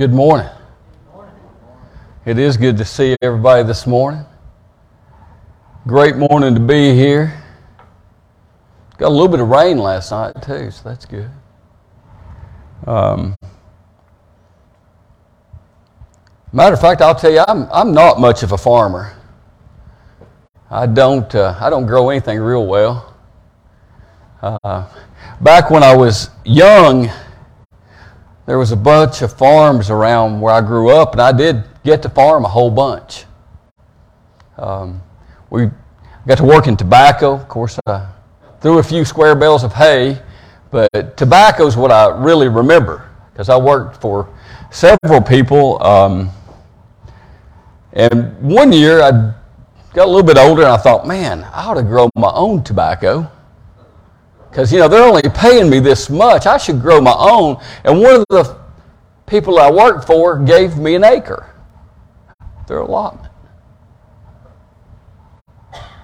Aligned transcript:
Good 0.00 0.14
morning. 0.14 0.48
It 2.24 2.38
is 2.38 2.56
good 2.56 2.78
to 2.78 2.86
see 2.86 3.18
everybody 3.20 3.64
this 3.64 3.86
morning. 3.86 4.24
Great 5.86 6.16
morning 6.16 6.54
to 6.54 6.60
be 6.60 6.94
here. 6.94 7.38
Got 8.96 9.08
a 9.08 9.10
little 9.10 9.28
bit 9.28 9.40
of 9.40 9.48
rain 9.48 9.76
last 9.76 10.10
night 10.10 10.32
too, 10.40 10.70
so 10.70 10.88
that's 10.88 11.04
good. 11.04 11.30
Um, 12.86 13.36
matter 16.50 16.72
of 16.72 16.80
fact, 16.80 17.02
I'll 17.02 17.14
tell 17.14 17.32
you, 17.32 17.44
I'm 17.46 17.68
I'm 17.70 17.92
not 17.92 18.18
much 18.18 18.42
of 18.42 18.52
a 18.52 18.58
farmer. 18.58 19.14
I 20.70 20.86
don't 20.86 21.34
uh, 21.34 21.58
I 21.60 21.68
don't 21.68 21.84
grow 21.84 22.08
anything 22.08 22.38
real 22.38 22.66
well. 22.66 23.14
Uh, 24.40 24.88
back 25.42 25.68
when 25.68 25.82
I 25.82 25.94
was 25.94 26.30
young 26.46 27.10
there 28.46 28.58
was 28.58 28.72
a 28.72 28.76
bunch 28.76 29.22
of 29.22 29.32
farms 29.32 29.90
around 29.90 30.40
where 30.40 30.52
I 30.52 30.60
grew 30.60 30.90
up, 30.90 31.12
and 31.12 31.20
I 31.20 31.32
did 31.32 31.64
get 31.84 32.02
to 32.02 32.08
farm 32.08 32.44
a 32.44 32.48
whole 32.48 32.70
bunch. 32.70 33.24
Um, 34.56 35.02
we 35.50 35.70
got 36.26 36.38
to 36.38 36.44
work 36.44 36.66
in 36.66 36.76
tobacco. 36.76 37.32
Of 37.32 37.48
course, 37.48 37.78
I 37.86 38.06
threw 38.60 38.78
a 38.78 38.82
few 38.82 39.04
square 39.04 39.34
bales 39.34 39.64
of 39.64 39.72
hay, 39.72 40.20
but 40.70 41.16
tobacco 41.16 41.66
is 41.66 41.76
what 41.76 41.90
I 41.90 42.08
really 42.08 42.48
remember 42.48 43.08
because 43.32 43.48
I 43.48 43.56
worked 43.56 44.00
for 44.00 44.28
several 44.70 45.20
people. 45.20 45.82
Um, 45.82 46.30
and 47.92 48.38
one 48.40 48.72
year 48.72 49.00
I 49.02 49.10
got 49.94 50.04
a 50.06 50.10
little 50.10 50.22
bit 50.22 50.38
older, 50.38 50.62
and 50.62 50.70
I 50.70 50.76
thought, 50.76 51.06
man, 51.06 51.44
I 51.44 51.66
ought 51.66 51.74
to 51.74 51.82
grow 51.82 52.10
my 52.16 52.30
own 52.32 52.62
tobacco 52.62 53.30
because 54.50 54.72
you 54.72 54.80
know 54.80 54.88
they're 54.88 55.04
only 55.04 55.22
paying 55.22 55.70
me 55.70 55.78
this 55.78 56.10
much. 56.10 56.46
I 56.46 56.58
should 56.58 56.80
grow 56.80 57.00
my 57.00 57.14
own. 57.16 57.62
And 57.84 58.00
one 58.00 58.16
of 58.16 58.24
the 58.30 58.58
people 59.26 59.58
I 59.58 59.70
worked 59.70 60.06
for 60.06 60.38
gave 60.38 60.76
me 60.76 60.96
an 60.96 61.04
acre. 61.04 61.54
Their 62.66 62.78
allotment. 62.78 63.32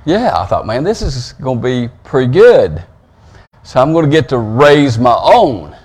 Yeah, 0.05 0.39
I 0.39 0.47
thought, 0.47 0.67
man, 0.67 0.85
this 0.85 1.03
is 1.03 1.33
going 1.35 1.61
to 1.61 1.63
be 1.63 1.93
pretty 2.05 2.33
good. 2.33 2.85
So 3.65 3.81
I'm 3.81 3.93
going 3.93 4.05
to 4.05 4.11
get 4.11 4.29
to 4.29 4.39
raise 4.39 4.97
my 4.97 5.19
own. 5.21 5.77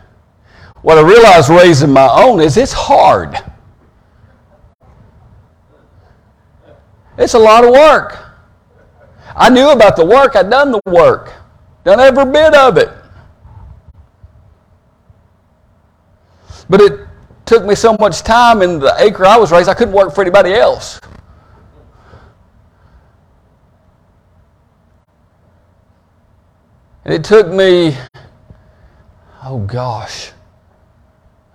What 0.83 0.99
I 0.99 1.01
realized 1.01 1.49
raising 1.49 1.91
my 1.91 2.07
own 2.07 2.39
is 2.39 2.57
it's 2.57 2.73
hard. 2.73 3.35
It's 7.17 7.33
a 7.33 7.39
lot 7.39 7.63
of 7.63 7.71
work. 7.71 8.19
I 9.35 9.49
knew 9.49 9.69
about 9.71 9.95
the 9.95 10.05
work, 10.05 10.35
I'd 10.35 10.49
done 10.51 10.71
the 10.71 10.81
work. 10.85 11.33
Done 11.83 11.99
every 11.99 12.25
bit 12.25 12.53
of 12.53 12.77
it. 12.77 12.89
But 16.69 16.81
it 16.81 16.99
took 17.45 17.65
me 17.65 17.75
so 17.75 17.97
much 17.99 18.21
time 18.21 18.61
in 18.61 18.79
the 18.79 18.95
acre 18.97 19.25
I 19.25 19.37
was 19.37 19.51
raised, 19.51 19.67
I 19.67 19.73
couldn't 19.73 19.93
work 19.93 20.15
for 20.15 20.21
anybody 20.21 20.53
else. 20.53 21.01
And 27.03 27.13
it 27.13 27.23
took 27.23 27.47
me, 27.47 27.97
oh 29.43 29.59
gosh, 29.59 30.31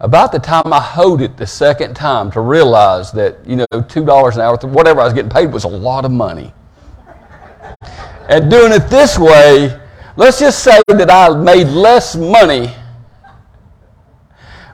about 0.00 0.32
the 0.32 0.38
time 0.38 0.72
I 0.72 0.80
hoed 0.80 1.22
it 1.22 1.36
the 1.36 1.46
second 1.46 1.94
time 1.94 2.30
to 2.32 2.40
realize 2.40 3.12
that, 3.12 3.38
you 3.46 3.56
know, 3.56 3.66
$2 3.72 4.34
an 4.34 4.40
hour, 4.40 4.56
whatever 4.68 5.00
I 5.00 5.04
was 5.04 5.14
getting 5.14 5.30
paid 5.30 5.52
was 5.52 5.64
a 5.64 5.68
lot 5.68 6.04
of 6.04 6.10
money. 6.10 6.52
And 8.28 8.50
doing 8.50 8.72
it 8.72 8.90
this 8.90 9.18
way, 9.18 9.80
Let's 10.18 10.38
just 10.38 10.64
say 10.64 10.80
that 10.88 11.10
I 11.10 11.28
made 11.36 11.66
less 11.66 12.16
money 12.16 12.74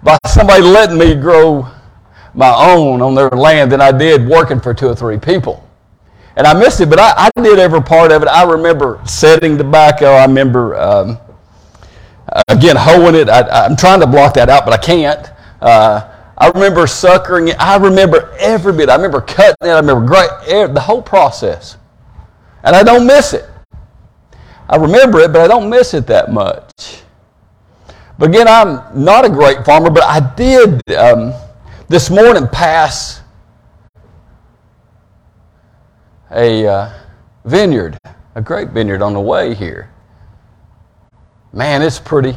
by 0.00 0.16
somebody 0.24 0.62
letting 0.62 0.96
me 0.96 1.16
grow 1.16 1.66
my 2.32 2.54
own 2.54 3.02
on 3.02 3.16
their 3.16 3.28
land 3.30 3.72
than 3.72 3.80
I 3.80 3.90
did 3.90 4.24
working 4.26 4.60
for 4.60 4.72
two 4.72 4.86
or 4.86 4.94
three 4.94 5.18
people. 5.18 5.68
And 6.36 6.46
I 6.46 6.54
missed 6.54 6.80
it, 6.80 6.88
but 6.88 7.00
I, 7.00 7.12
I 7.16 7.42
did 7.42 7.58
every 7.58 7.82
part 7.82 8.12
of 8.12 8.22
it. 8.22 8.28
I 8.28 8.44
remember 8.44 9.00
setting 9.05 9.58
tobacco. 9.58 10.12
I 10.12 10.24
remember, 10.24 10.77
um, 10.80 11.18
again, 12.46 12.77
hoeing 12.78 13.17
it. 13.17 13.28
I, 13.28 13.67
am 13.67 13.77
trying 13.77 13.98
to 13.98 14.06
block 14.06 14.34
that 14.34 14.48
out, 14.48 14.64
but 14.64 14.72
I 14.72 14.78
can't. 14.78 15.28
Uh, 15.61 16.08
I 16.38 16.48
remember 16.50 16.86
suckering 16.86 17.48
it. 17.48 17.56
I 17.58 17.77
remember 17.78 18.33
every 18.38 18.72
bit. 18.72 18.88
I 18.88 18.94
remember 18.94 19.20
cutting 19.20 19.56
it. 19.62 19.68
I 19.68 19.80
remember 19.80 20.06
great, 20.06 20.30
the 20.72 20.80
whole 20.80 21.02
process. 21.02 21.77
And 22.62 22.77
I 22.77 22.84
don't 22.84 23.06
miss 23.08 23.34
it. 23.34 23.44
I 24.68 24.77
remember 24.77 25.20
it, 25.20 25.33
but 25.33 25.42
I 25.42 25.48
don't 25.48 25.68
miss 25.68 25.95
it 25.95 26.06
that 26.06 26.33
much. 26.33 27.02
But 28.18 28.28
again, 28.28 28.46
I'm 28.48 29.05
not 29.05 29.24
a 29.24 29.28
great 29.28 29.64
farmer, 29.64 29.90
but 29.90 30.05
I 30.05 30.20
did 30.34 30.80
um, 30.96 31.33
this 31.89 32.11
morning 32.11 32.46
pass 32.46 33.20
a 36.30 36.67
uh, 36.67 36.92
vineyard, 37.45 37.98
a 38.34 38.40
grape 38.40 38.70
vineyard 38.70 39.02
on 39.02 39.12
the 39.12 39.20
way 39.20 39.55
here. 39.55 39.90
Man, 41.52 41.83
it's 41.83 41.98
pretty. 41.98 42.34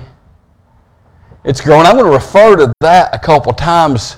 It's 1.44 1.62
growing. 1.62 1.86
I'm 1.86 1.94
going 1.94 2.06
to 2.06 2.12
refer 2.12 2.56
to 2.58 2.74
that 2.82 3.14
a 3.14 3.20
couple 3.20 3.54
times 3.54 4.18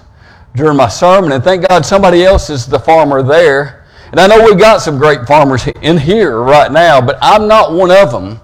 during 0.56 0.78
my 0.78 0.88
sermon, 0.88 1.34
and 1.34 1.44
thank 1.44 1.68
God 1.68 1.86
somebody 1.86 2.24
else 2.24 2.50
is 2.50 2.66
the 2.66 2.80
farmer 2.80 3.22
there 3.22 3.77
and 4.12 4.20
I 4.20 4.28
know 4.28 4.46
we've 4.46 4.58
got 4.58 4.82
some 4.82 4.98
great 4.98 5.28
farmers 5.28 5.68
in 5.82 5.98
here 5.98 6.40
right 6.42 6.72
now, 6.72 7.02
but 7.02 7.18
I'm 7.22 7.48
not 7.48 7.74
one 7.74 7.92
of 7.92 8.12
them. 8.12 8.40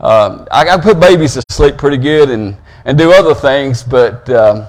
Um, 0.00 0.46
I, 0.50 0.68
I 0.68 0.80
put 0.80 1.00
babies 1.00 1.34
to 1.34 1.42
sleep 1.50 1.76
pretty 1.76 1.96
good 1.96 2.30
and, 2.30 2.56
and 2.84 2.96
do 2.96 3.12
other 3.12 3.34
things, 3.34 3.82
but 3.82 4.30
um, 4.30 4.66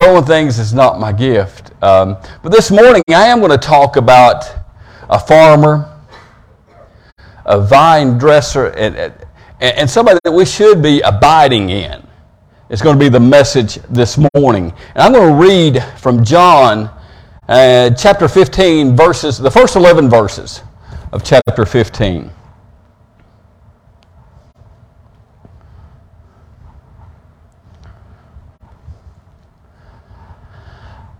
growing 0.00 0.24
things 0.24 0.58
is 0.58 0.72
not 0.72 0.98
my 0.98 1.12
gift. 1.12 1.72
Um, 1.82 2.16
but 2.42 2.50
this 2.50 2.70
morning, 2.70 3.02
I 3.10 3.26
am 3.26 3.40
going 3.40 3.52
to 3.52 3.58
talk 3.58 3.96
about 3.96 4.44
a 5.10 5.18
farmer, 5.18 5.88
a 7.44 7.60
vine 7.60 8.18
dresser, 8.18 8.68
and, 8.68 8.96
and, 8.96 9.14
and 9.60 9.90
somebody 9.90 10.18
that 10.24 10.32
we 10.32 10.46
should 10.46 10.82
be 10.82 11.00
abiding 11.02 11.70
in. 11.70 12.02
It's 12.70 12.80
going 12.80 12.98
to 12.98 13.04
be 13.04 13.10
the 13.10 13.20
message 13.20 13.74
this 13.90 14.18
morning. 14.34 14.72
And 14.94 15.02
I'm 15.02 15.12
going 15.12 15.28
to 15.28 15.48
read 15.48 15.84
from 15.98 16.24
John 16.24 16.90
uh, 17.48 17.90
chapter 17.90 18.28
15, 18.28 18.96
verses, 18.96 19.38
the 19.38 19.50
first 19.50 19.76
11 19.76 20.08
verses 20.08 20.62
of 21.12 21.24
chapter 21.24 21.66
15. 21.66 22.30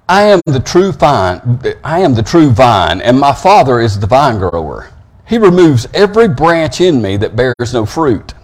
I 0.08 0.22
am 0.24 0.40
the 0.46 0.60
true 0.60 0.92
vine, 0.92 1.60
I 1.82 2.00
am 2.00 2.14
the 2.14 2.22
true 2.22 2.50
vine, 2.50 3.00
and 3.00 3.18
my 3.18 3.32
Father 3.32 3.80
is 3.80 3.98
the 3.98 4.06
vine 4.06 4.38
grower. 4.38 4.90
He 5.26 5.38
removes 5.38 5.86
every 5.94 6.28
branch 6.28 6.80
in 6.80 7.00
me 7.00 7.16
that 7.16 7.34
bears 7.34 7.72
no 7.72 7.86
fruit. 7.86 8.34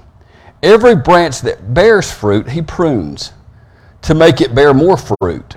Every 0.63 0.97
branch 0.97 1.43
that 1.43 1.75
bears 1.75 2.11
fruit, 2.11 2.49
he 2.49 2.63
prunes 2.63 3.33
to 4.03 4.15
make 4.15 4.41
it 4.41 4.55
bear 4.55 4.73
more 4.73 4.97
fruit. 4.97 5.57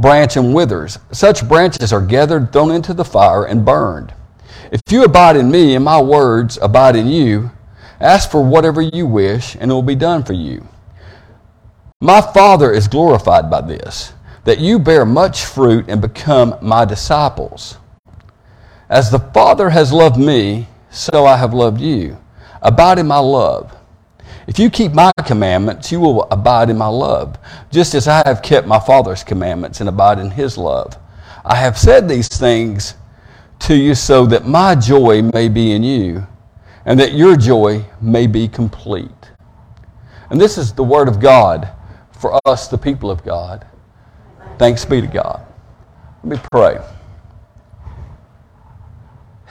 branch 0.00 0.36
and 0.36 0.54
withers. 0.54 0.98
Such 1.12 1.46
branches 1.46 1.92
are 1.92 2.00
gathered, 2.00 2.52
thrown 2.52 2.70
into 2.70 2.94
the 2.94 3.04
fire, 3.04 3.44
and 3.44 3.64
burned. 3.64 4.14
If 4.70 4.80
you 4.90 5.04
abide 5.04 5.36
in 5.36 5.50
me, 5.50 5.74
and 5.74 5.84
my 5.84 6.00
words 6.00 6.58
abide 6.62 6.96
in 6.96 7.06
you, 7.06 7.50
ask 8.00 8.30
for 8.30 8.42
whatever 8.42 8.80
you 8.80 9.06
wish, 9.06 9.56
and 9.56 9.70
it 9.70 9.74
will 9.74 9.82
be 9.82 9.94
done 9.94 10.22
for 10.22 10.34
you. 10.34 10.66
My 12.00 12.20
Father 12.20 12.72
is 12.72 12.86
glorified 12.86 13.50
by 13.50 13.60
this, 13.60 14.12
that 14.44 14.60
you 14.60 14.78
bear 14.78 15.04
much 15.04 15.44
fruit 15.44 15.86
and 15.88 16.00
become 16.00 16.54
my 16.62 16.84
disciples. 16.84 17.76
As 18.88 19.10
the 19.10 19.18
Father 19.18 19.70
has 19.70 19.92
loved 19.92 20.16
me, 20.16 20.68
so 20.90 21.26
I 21.26 21.36
have 21.36 21.52
loved 21.52 21.80
you. 21.80 22.16
Abide 22.62 22.98
in 22.98 23.06
my 23.06 23.18
love. 23.18 23.76
If 24.48 24.58
you 24.58 24.70
keep 24.70 24.94
my 24.94 25.12
commandments, 25.26 25.92
you 25.92 26.00
will 26.00 26.22
abide 26.30 26.70
in 26.70 26.78
my 26.78 26.86
love, 26.86 27.38
just 27.70 27.94
as 27.94 28.08
I 28.08 28.22
have 28.26 28.40
kept 28.40 28.66
my 28.66 28.80
Father's 28.80 29.22
commandments 29.22 29.80
and 29.80 29.90
abide 29.90 30.18
in 30.18 30.30
his 30.30 30.56
love. 30.56 30.96
I 31.44 31.54
have 31.54 31.76
said 31.76 32.08
these 32.08 32.28
things 32.28 32.94
to 33.60 33.76
you 33.76 33.94
so 33.94 34.24
that 34.24 34.46
my 34.46 34.74
joy 34.74 35.20
may 35.20 35.50
be 35.50 35.72
in 35.72 35.82
you, 35.82 36.26
and 36.86 36.98
that 36.98 37.12
your 37.12 37.36
joy 37.36 37.84
may 38.00 38.26
be 38.26 38.48
complete. 38.48 39.10
And 40.30 40.40
this 40.40 40.56
is 40.56 40.72
the 40.72 40.82
word 40.82 41.08
of 41.08 41.20
God 41.20 41.68
for 42.12 42.40
us, 42.46 42.68
the 42.68 42.78
people 42.78 43.10
of 43.10 43.22
God. 43.22 43.66
Thanks 44.58 44.82
be 44.82 45.02
to 45.02 45.06
God. 45.06 45.46
Let 46.24 46.38
me 46.38 46.48
pray. 46.50 46.78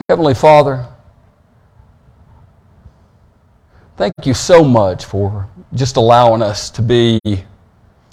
Heavenly 0.08 0.34
Father, 0.34 0.88
thank 3.98 4.14
you 4.24 4.32
so 4.32 4.62
much 4.62 5.04
for 5.04 5.48
just 5.74 5.96
allowing 5.96 6.40
us 6.40 6.70
to 6.70 6.82
be 6.82 7.18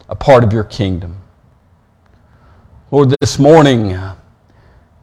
a 0.10 0.16
part 0.16 0.44
of 0.44 0.52
your 0.52 0.64
kingdom. 0.64 1.16
Lord, 2.90 3.16
this 3.22 3.38
morning, 3.38 3.94
uh, 3.94 4.16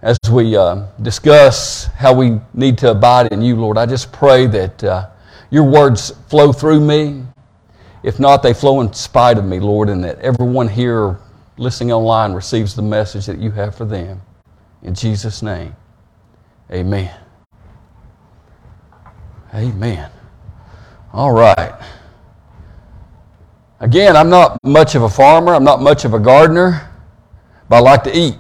as 0.02 0.18
we 0.30 0.56
uh, 0.56 0.86
discuss 1.00 1.84
how 1.84 2.12
we 2.12 2.40
need 2.52 2.78
to 2.78 2.90
abide 2.90 3.32
in 3.32 3.40
you, 3.42 3.54
Lord, 3.54 3.78
I 3.78 3.86
just 3.86 4.12
pray 4.12 4.48
that 4.48 4.82
uh, 4.82 5.08
your 5.50 5.62
words 5.62 6.10
flow 6.28 6.52
through 6.52 6.80
me. 6.80 7.22
If 8.02 8.18
not, 8.18 8.42
they 8.42 8.52
flow 8.52 8.80
in 8.80 8.92
spite 8.92 9.38
of 9.38 9.44
me, 9.44 9.60
Lord, 9.60 9.88
and 9.88 10.02
that 10.02 10.18
everyone 10.18 10.66
here 10.66 11.20
listening 11.58 11.92
online 11.92 12.32
receives 12.32 12.74
the 12.74 12.82
message 12.82 13.26
that 13.26 13.38
you 13.38 13.52
have 13.52 13.76
for 13.76 13.84
them. 13.84 14.20
In 14.82 14.96
Jesus' 14.96 15.42
name, 15.42 15.76
amen. 16.72 17.14
Amen. 19.54 20.10
All 21.12 21.32
right. 21.32 21.74
Again, 23.80 24.16
I'm 24.16 24.30
not 24.30 24.58
much 24.64 24.94
of 24.94 25.02
a 25.02 25.08
farmer, 25.08 25.54
I'm 25.54 25.64
not 25.64 25.82
much 25.82 26.04
of 26.04 26.14
a 26.14 26.18
gardener, 26.18 26.88
but 27.68 27.76
I 27.76 27.80
like 27.80 28.04
to 28.04 28.16
eat. 28.16 28.36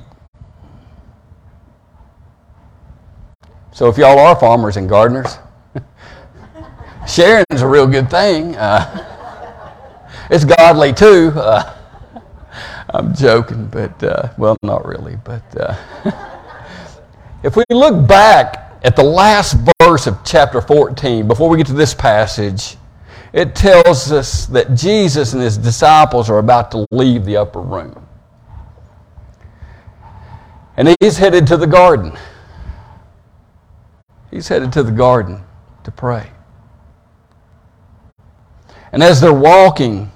So 3.72 3.88
if 3.88 3.98
y'all 3.98 4.18
are 4.18 4.36
farmers 4.36 4.76
and 4.76 4.88
gardeners, 4.88 5.38
sharing's 7.08 7.60
a 7.60 7.66
real 7.66 7.86
good 7.86 8.08
thing. 8.08 8.56
Uh, 8.56 9.08
it's 10.30 10.44
godly 10.44 10.94
too. 10.94 11.32
Uh, 11.34 11.74
I'm 12.94 13.14
joking, 13.14 13.66
but 13.66 14.02
uh, 14.02 14.28
well, 14.38 14.56
not 14.62 14.86
really. 14.86 15.16
But 15.24 15.42
uh, 15.58 15.76
if 17.42 17.56
we 17.56 17.64
look 17.70 18.06
back 18.06 18.61
at 18.82 18.96
the 18.96 19.02
last 19.02 19.56
verse 19.80 20.06
of 20.06 20.18
chapter 20.24 20.60
14, 20.60 21.28
before 21.28 21.48
we 21.48 21.56
get 21.56 21.66
to 21.68 21.72
this 21.72 21.94
passage, 21.94 22.76
it 23.32 23.54
tells 23.54 24.12
us 24.12 24.46
that 24.46 24.74
Jesus 24.74 25.32
and 25.32 25.42
his 25.42 25.56
disciples 25.56 26.28
are 26.28 26.38
about 26.38 26.70
to 26.72 26.86
leave 26.90 27.24
the 27.24 27.36
upper 27.36 27.60
room. 27.60 28.06
And 30.76 30.94
he's 31.00 31.16
headed 31.16 31.46
to 31.48 31.56
the 31.56 31.66
garden. 31.66 32.16
He's 34.30 34.48
headed 34.48 34.72
to 34.72 34.82
the 34.82 34.92
garden 34.92 35.42
to 35.84 35.90
pray. 35.90 36.30
And 38.90 39.02
as 39.02 39.20
they're 39.20 39.32
walking, 39.32 40.10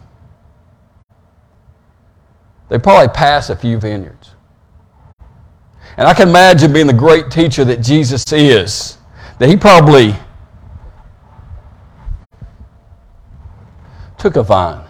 they 2.68 2.78
probably 2.78 3.08
pass 3.08 3.48
a 3.48 3.56
few 3.56 3.78
vineyards. 3.78 4.15
And 5.96 6.06
I 6.06 6.12
can 6.12 6.28
imagine 6.28 6.72
being 6.72 6.87
the 6.87 6.93
great 6.93 7.31
teacher 7.31 7.64
that 7.64 7.81
Jesus 7.81 8.31
is, 8.32 8.98
that 9.38 9.48
he 9.48 9.56
probably 9.56 10.14
took 14.19 14.37
a 14.37 14.43
vine 14.43 14.84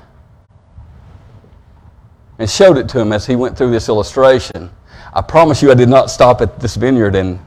and 2.38 2.50
showed 2.50 2.76
it 2.76 2.88
to 2.88 3.00
him 3.00 3.12
as 3.12 3.24
he 3.26 3.36
went 3.36 3.56
through 3.56 3.70
this 3.70 3.88
illustration. 3.88 4.70
I 5.12 5.22
promise 5.22 5.62
you, 5.62 5.70
I 5.70 5.74
did 5.74 5.88
not 5.88 6.10
stop 6.10 6.40
at 6.40 6.58
this 6.58 6.74
vineyard 6.74 7.14
and 7.14 7.38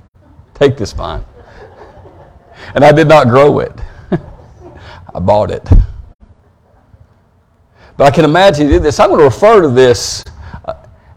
take 0.54 0.78
this 0.78 0.94
vine. 0.94 1.24
And 2.76 2.84
I 2.84 2.92
did 2.92 3.08
not 3.08 3.28
grow 3.28 3.60
it, 3.60 3.74
I 5.14 5.20
bought 5.20 5.52
it. 5.52 5.68
But 7.98 8.06
I 8.06 8.12
can 8.12 8.24
imagine 8.24 8.68
he 8.68 8.74
did 8.74 8.84
this. 8.84 9.00
I'm 9.00 9.10
going 9.10 9.20
to 9.20 9.26
refer 9.26 9.62
to 9.62 9.68
this 9.68 10.24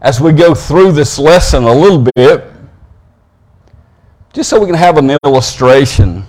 as 0.03 0.19
we 0.19 0.33
go 0.33 0.53
through 0.53 0.91
this 0.91 1.17
lesson 1.17 1.63
a 1.63 1.73
little 1.73 2.05
bit, 2.15 2.45
just 4.33 4.49
so 4.49 4.59
we 4.59 4.65
can 4.65 4.75
have 4.75 4.97
an 4.97 5.17
illustration 5.23 6.25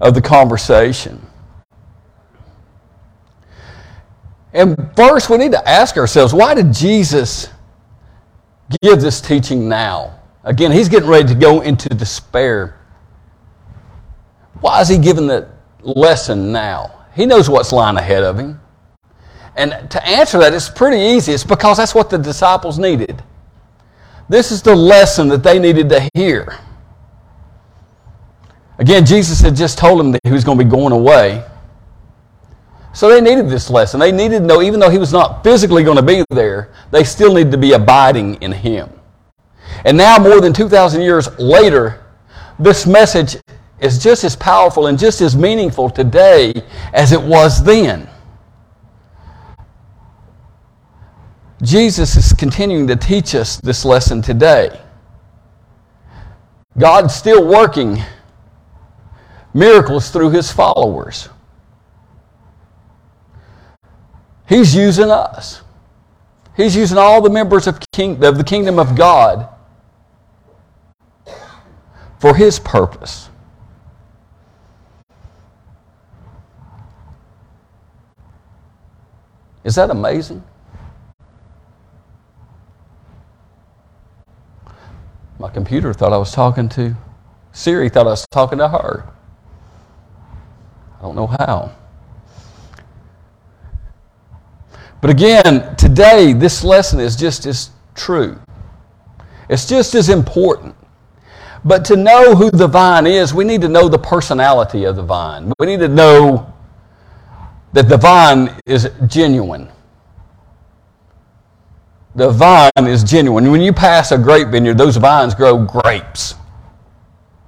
of 0.00 0.14
the 0.14 0.22
conversation. 0.22 1.24
And 4.52 4.90
first, 4.96 5.28
we 5.28 5.36
need 5.36 5.52
to 5.52 5.68
ask 5.68 5.96
ourselves 5.96 6.32
why 6.32 6.54
did 6.54 6.72
Jesus 6.72 7.48
give 8.82 9.00
this 9.00 9.20
teaching 9.20 9.68
now? 9.68 10.18
Again, 10.42 10.72
he's 10.72 10.88
getting 10.88 11.08
ready 11.08 11.28
to 11.28 11.34
go 11.34 11.60
into 11.60 11.88
despair. 11.90 12.80
Why 14.60 14.80
is 14.80 14.88
he 14.88 14.96
giving 14.96 15.26
the 15.26 15.48
lesson 15.82 16.50
now? 16.50 17.04
He 17.14 17.26
knows 17.26 17.50
what's 17.50 17.70
lying 17.70 17.96
ahead 17.96 18.24
of 18.24 18.38
him. 18.38 18.60
And 19.60 19.90
to 19.90 20.08
answer 20.08 20.38
that, 20.38 20.54
it's 20.54 20.70
pretty 20.70 20.96
easy. 20.96 21.32
It's 21.32 21.44
because 21.44 21.76
that's 21.76 21.94
what 21.94 22.08
the 22.08 22.16
disciples 22.16 22.78
needed. 22.78 23.22
This 24.26 24.52
is 24.52 24.62
the 24.62 24.74
lesson 24.74 25.28
that 25.28 25.42
they 25.42 25.58
needed 25.58 25.90
to 25.90 26.08
hear. 26.14 26.58
Again, 28.78 29.04
Jesus 29.04 29.42
had 29.42 29.54
just 29.54 29.76
told 29.76 30.00
them 30.00 30.12
that 30.12 30.22
he 30.24 30.32
was 30.32 30.44
going 30.44 30.56
to 30.56 30.64
be 30.64 30.70
going 30.70 30.94
away. 30.94 31.44
So 32.94 33.10
they 33.10 33.20
needed 33.20 33.50
this 33.50 33.68
lesson. 33.68 34.00
They 34.00 34.12
needed 34.12 34.38
to 34.38 34.46
know, 34.46 34.62
even 34.62 34.80
though 34.80 34.88
he 34.88 34.96
was 34.96 35.12
not 35.12 35.44
physically 35.44 35.84
going 35.84 35.98
to 35.98 36.02
be 36.02 36.24
there, 36.30 36.72
they 36.90 37.04
still 37.04 37.34
needed 37.34 37.52
to 37.52 37.58
be 37.58 37.74
abiding 37.74 38.36
in 38.36 38.52
him. 38.52 38.88
And 39.84 39.94
now, 39.94 40.16
more 40.16 40.40
than 40.40 40.54
2,000 40.54 41.02
years 41.02 41.38
later, 41.38 42.02
this 42.58 42.86
message 42.86 43.36
is 43.78 44.02
just 44.02 44.24
as 44.24 44.34
powerful 44.34 44.86
and 44.86 44.98
just 44.98 45.20
as 45.20 45.36
meaningful 45.36 45.90
today 45.90 46.54
as 46.94 47.12
it 47.12 47.20
was 47.20 47.62
then. 47.62 48.08
Jesus 51.62 52.16
is 52.16 52.32
continuing 52.32 52.86
to 52.86 52.96
teach 52.96 53.34
us 53.34 53.56
this 53.56 53.84
lesson 53.84 54.22
today. 54.22 54.80
God's 56.78 57.14
still 57.14 57.46
working 57.46 58.02
miracles 59.52 60.10
through 60.10 60.30
his 60.30 60.50
followers. 60.50 61.28
He's 64.48 64.74
using 64.74 65.10
us. 65.10 65.62
He's 66.56 66.74
using 66.74 66.96
all 66.98 67.20
the 67.20 67.30
members 67.30 67.66
of, 67.66 67.78
king, 67.92 68.22
of 68.24 68.38
the 68.38 68.44
kingdom 68.44 68.78
of 68.78 68.96
God 68.96 69.48
for 72.18 72.34
his 72.34 72.58
purpose. 72.58 73.28
Is 79.62 79.74
that 79.74 79.90
amazing? 79.90 80.42
My 85.40 85.48
computer 85.48 85.94
thought 85.94 86.12
I 86.12 86.18
was 86.18 86.32
talking 86.32 86.68
to 86.68 86.94
Siri, 87.52 87.88
thought 87.88 88.06
I 88.06 88.10
was 88.10 88.26
talking 88.30 88.58
to 88.58 88.68
her. 88.68 89.08
I 90.98 91.00
don't 91.00 91.16
know 91.16 91.28
how. 91.28 91.74
But 95.00 95.08
again, 95.08 95.74
today, 95.76 96.34
this 96.34 96.62
lesson 96.62 97.00
is 97.00 97.16
just 97.16 97.46
as 97.46 97.70
true. 97.94 98.38
It's 99.48 99.66
just 99.66 99.94
as 99.94 100.10
important. 100.10 100.76
But 101.64 101.86
to 101.86 101.96
know 101.96 102.34
who 102.34 102.50
the 102.50 102.68
vine 102.68 103.06
is, 103.06 103.32
we 103.32 103.44
need 103.44 103.62
to 103.62 103.68
know 103.68 103.88
the 103.88 103.98
personality 103.98 104.84
of 104.84 104.96
the 104.96 105.02
vine. 105.02 105.54
We 105.58 105.64
need 105.64 105.80
to 105.80 105.88
know 105.88 106.52
that 107.72 107.88
the 107.88 107.96
vine 107.96 108.54
is 108.66 108.90
genuine 109.06 109.70
the 112.14 112.30
vine 112.30 112.70
is 112.78 113.04
genuine. 113.04 113.50
When 113.50 113.60
you 113.60 113.72
pass 113.72 114.12
a 114.12 114.18
grape 114.18 114.48
vineyard, 114.48 114.78
those 114.78 114.96
vines 114.96 115.34
grow 115.34 115.64
grapes. 115.64 116.34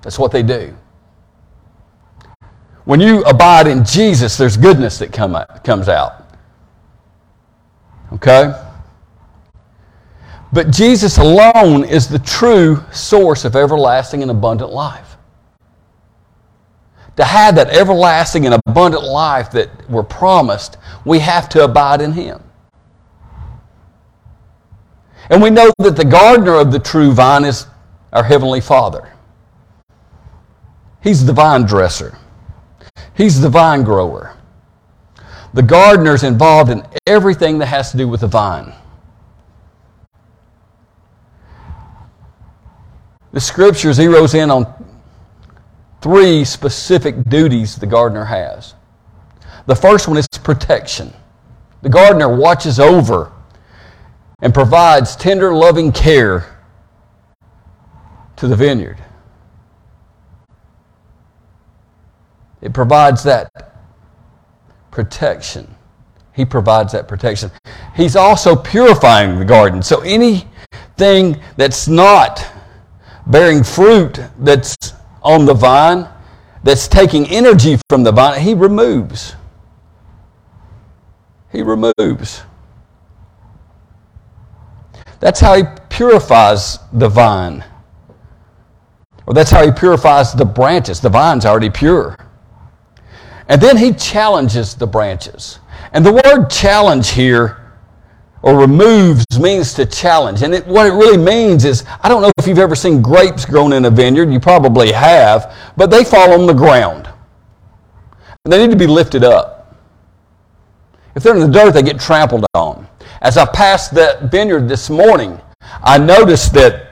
That's 0.03 0.19
what 0.19 0.33
they 0.33 0.43
do. 0.43 0.77
When 2.85 3.01
you 3.01 3.23
abide 3.25 3.67
in 3.67 3.85
Jesus, 3.85 4.37
there's 4.37 4.57
goodness 4.57 4.99
that 4.99 5.13
come 5.13 5.37
out, 5.37 5.65
comes 5.65 5.89
out. 5.89 6.25
Okay? 8.13 8.53
But 10.53 10.71
Jesus 10.71 11.19
alone 11.19 11.85
is 11.85 12.09
the 12.09 12.19
true 12.19 12.85
source 12.93 13.45
of 13.45 13.57
everlasting 13.57 14.23
and 14.23 14.31
abundant 14.31 14.73
life. 14.73 15.17
To 17.17 17.25
have 17.25 17.55
that 17.57 17.71
everlasting 17.71 18.47
and 18.47 18.61
abundant 18.67 19.05
life 19.05 19.51
that 19.53 19.71
we're 19.89 20.03
promised, 20.03 20.77
we 21.05 21.21
have 21.21 21.49
to 21.51 21.65
abide 21.65 22.01
in 22.01 22.13
Him. 22.13 22.43
And 25.33 25.41
we 25.41 25.49
know 25.49 25.73
that 25.79 25.97
the 25.97 26.05
gardener 26.05 26.57
of 26.57 26.71
the 26.73 26.79
true 26.79 27.11
vine 27.11 27.45
is 27.45 27.67
our 28.13 28.23
Heavenly 28.23 28.61
Father. 28.61 29.15
He's 31.03 31.25
the 31.25 31.33
vine 31.33 31.65
dresser, 31.65 32.19
He's 33.15 33.41
the 33.41 33.49
vine 33.49 33.83
grower. 33.83 34.37
The 35.55 35.63
gardener's 35.63 36.23
involved 36.23 36.71
in 36.71 36.83
everything 37.07 37.59
that 37.59 37.67
has 37.67 37.91
to 37.93 37.97
do 37.97 38.07
with 38.09 38.21
the 38.21 38.27
vine. 38.27 38.75
The 43.33 43.41
scripture 43.41 43.91
zeroes 43.91 44.35
in 44.35 44.51
on 44.51 44.67
three 46.03 46.45
specific 46.45 47.25
duties 47.25 47.77
the 47.77 47.87
gardener 47.87 48.27
has. 48.27 48.75
The 49.65 49.77
first 49.77 50.09
one 50.09 50.19
is 50.19 50.27
protection. 50.43 51.11
The 51.81 51.89
gardener 51.89 52.35
watches 52.37 52.79
over 52.79 53.33
and 54.43 54.53
provides 54.53 55.17
tender, 55.17 55.55
loving 55.55 55.93
care 55.93 56.59
to 58.37 58.49
the 58.49 58.57
vineyard. 58.57 58.99
It 62.61 62.75
provides 62.75 63.23
that 63.23 63.51
protection. 64.91 65.73
He 66.33 66.45
provides 66.45 66.93
that 66.93 67.09
protection. 67.09 67.51
He's 67.95 68.17
also 68.17 68.57
purifying 68.57 69.39
the 69.39 69.45
garden. 69.45 69.83
So 69.83 70.01
anything 70.01 71.41
that's 71.57 71.87
not 71.87 72.45
bearing 73.27 73.63
fruit 73.63 74.21
that's 74.39 74.77
on 75.23 75.45
the 75.45 75.55
vine, 75.55 76.09
that's 76.65 76.89
taking 76.89 77.27
energy 77.29 77.79
from 77.89 78.03
the 78.03 78.13
vine, 78.13 78.41
he 78.41 78.55
removes. 78.55 79.37
He 81.53 81.63
removes. 81.63 82.43
That's 85.23 85.39
how 85.39 85.55
he 85.55 85.63
purifies 85.89 86.81
the 86.93 87.09
vine. 87.09 87.65
Or 89.25 89.35
that's 89.35 89.53
how 89.53 89.65
he 89.65 89.71
purifies 89.71 90.33
the 90.33 90.45
branches. 90.45 91.01
The 91.01 91.11
vine's 91.11 91.47
already 91.47 91.71
pure. 91.71 92.17
And 93.47 93.61
then 93.61 93.77
he 93.77 93.93
challenges 93.93 94.75
the 94.75 94.87
branches. 94.89 95.61
And 95.93 96.05
the 96.05 96.13
word 96.13 96.49
challenge 96.49 97.11
here, 97.11 97.73
or 98.43 98.57
removes, 98.59 99.25
means 99.39 99.75
to 99.75 99.87
challenge. 99.87 100.43
And 100.43 100.55
it, 100.55 100.67
what 100.67 100.89
it 100.89 100.93
really 100.93 101.19
means 101.19 101.65
is 101.65 101.85
I 102.03 102.09
don't 102.09 102.21
know 102.21 102.33
if 102.37 102.49
you've 102.49 102.59
ever 102.59 102.75
seen 102.75 103.01
grapes 103.01 103.45
grown 103.45 103.73
in 103.75 103.85
a 103.85 103.91
vineyard. 103.91 104.33
You 104.33 104.41
probably 104.41 104.91
have. 104.91 105.55
But 105.77 105.93
they 105.93 106.03
fall 106.03 106.33
on 106.33 106.49
the 106.49 106.53
ground. 106.53 107.09
And 108.45 108.53
they 108.53 108.59
need 108.59 108.73
to 108.73 108.77
be 108.77 108.89
lifted 108.89 109.23
up. 109.23 109.77
If 111.15 111.23
they're 111.23 111.37
in 111.37 111.41
the 111.41 111.47
dirt, 111.47 111.75
they 111.75 111.85
get 111.85 112.01
trampled 112.01 112.45
on. 112.55 112.89
As 113.23 113.37
I 113.37 113.47
passed 113.47 113.95
that 113.95 114.33
vineyard 114.33 114.69
this 114.69 114.91
morning, 114.91 115.41
I 115.83 115.97
noticed 115.97 116.53
that 116.55 116.89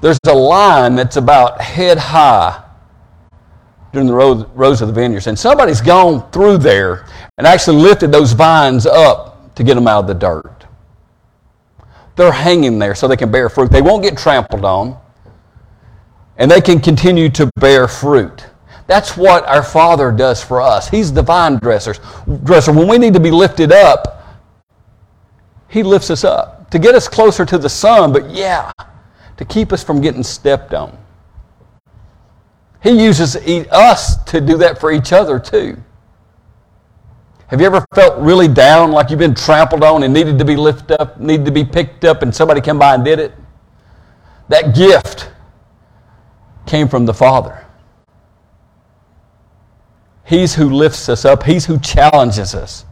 there's 0.00 0.18
a 0.26 0.34
line 0.34 0.94
that's 0.96 1.16
about 1.16 1.60
head 1.60 1.98
high 1.98 2.64
during 3.92 4.06
the 4.06 4.14
rows 4.54 4.80
of 4.80 4.88
the 4.88 4.94
vineyards. 4.94 5.26
And 5.26 5.38
somebody's 5.38 5.82
gone 5.82 6.30
through 6.30 6.58
there 6.58 7.06
and 7.36 7.46
actually 7.46 7.76
lifted 7.76 8.10
those 8.10 8.32
vines 8.32 8.86
up 8.86 9.54
to 9.54 9.62
get 9.62 9.74
them 9.74 9.86
out 9.86 10.00
of 10.00 10.06
the 10.06 10.14
dirt. 10.14 10.66
They're 12.16 12.32
hanging 12.32 12.78
there 12.78 12.94
so 12.94 13.06
they 13.06 13.16
can 13.16 13.30
bear 13.30 13.50
fruit. 13.50 13.70
They 13.70 13.82
won't 13.82 14.02
get 14.02 14.16
trampled 14.16 14.64
on, 14.64 14.98
and 16.38 16.50
they 16.50 16.62
can 16.62 16.80
continue 16.80 17.28
to 17.30 17.50
bear 17.56 17.88
fruit. 17.88 18.46
That's 18.86 19.16
what 19.16 19.44
our 19.46 19.62
Father 19.62 20.12
does 20.12 20.42
for 20.42 20.60
us. 20.60 20.88
He's 20.88 21.12
the 21.12 21.22
vine 21.22 21.58
dresser. 21.58 21.94
Dresser. 22.44 22.72
When 22.72 22.88
we 22.88 22.98
need 22.98 23.14
to 23.14 23.20
be 23.20 23.30
lifted 23.30 23.72
up, 23.72 24.40
He 25.68 25.82
lifts 25.82 26.10
us 26.10 26.24
up 26.24 26.56
to 26.70 26.78
get 26.78 26.94
us 26.94 27.08
closer 27.08 27.44
to 27.44 27.58
the 27.58 27.68
sun, 27.68 28.12
but 28.12 28.30
yeah, 28.30 28.70
to 29.36 29.44
keep 29.44 29.72
us 29.72 29.82
from 29.82 30.00
getting 30.00 30.22
stepped 30.22 30.74
on. 30.74 30.96
He 32.82 33.02
uses 33.02 33.36
us 33.36 34.22
to 34.24 34.40
do 34.40 34.56
that 34.58 34.78
for 34.78 34.92
each 34.92 35.12
other 35.12 35.38
too. 35.38 35.76
Have 37.48 37.60
you 37.60 37.66
ever 37.66 37.84
felt 37.94 38.18
really 38.18 38.48
down, 38.48 38.90
like 38.90 39.10
you've 39.10 39.20
been 39.20 39.34
trampled 39.34 39.84
on 39.84 40.02
and 40.02 40.12
needed 40.12 40.38
to 40.38 40.44
be 40.44 40.56
lifted 40.56 41.00
up, 41.00 41.20
needed 41.20 41.46
to 41.46 41.52
be 41.52 41.64
picked 41.64 42.04
up, 42.04 42.22
and 42.22 42.34
somebody 42.34 42.60
came 42.60 42.78
by 42.78 42.94
and 42.94 43.04
did 43.04 43.18
it? 43.18 43.32
That 44.48 44.74
gift 44.74 45.30
came 46.66 46.88
from 46.88 47.06
the 47.06 47.14
Father. 47.14 47.65
He's 50.26 50.54
who 50.54 50.68
lifts 50.70 51.08
us 51.08 51.24
up, 51.24 51.44
He's 51.44 51.66
who 51.66 51.78
challenges 51.78 52.54
us. 52.54 52.84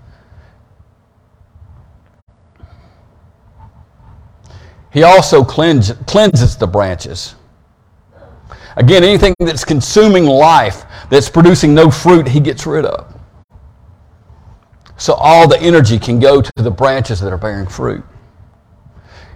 He 4.92 5.02
also 5.02 5.44
cleanses 5.44 6.56
the 6.56 6.68
branches. 6.68 7.34
Again, 8.76 9.04
anything 9.04 9.34
that's 9.40 9.64
consuming 9.64 10.24
life, 10.24 10.84
that's 11.10 11.28
producing 11.28 11.74
no 11.74 11.90
fruit, 11.90 12.28
he 12.28 12.40
gets 12.40 12.66
rid 12.66 12.84
of. 12.84 13.12
So 14.96 15.14
all 15.14 15.48
the 15.48 15.60
energy 15.60 15.98
can 15.98 16.20
go 16.20 16.40
to 16.40 16.52
the 16.56 16.70
branches 16.70 17.20
that 17.20 17.32
are 17.32 17.38
bearing 17.38 17.66
fruit. 17.66 18.04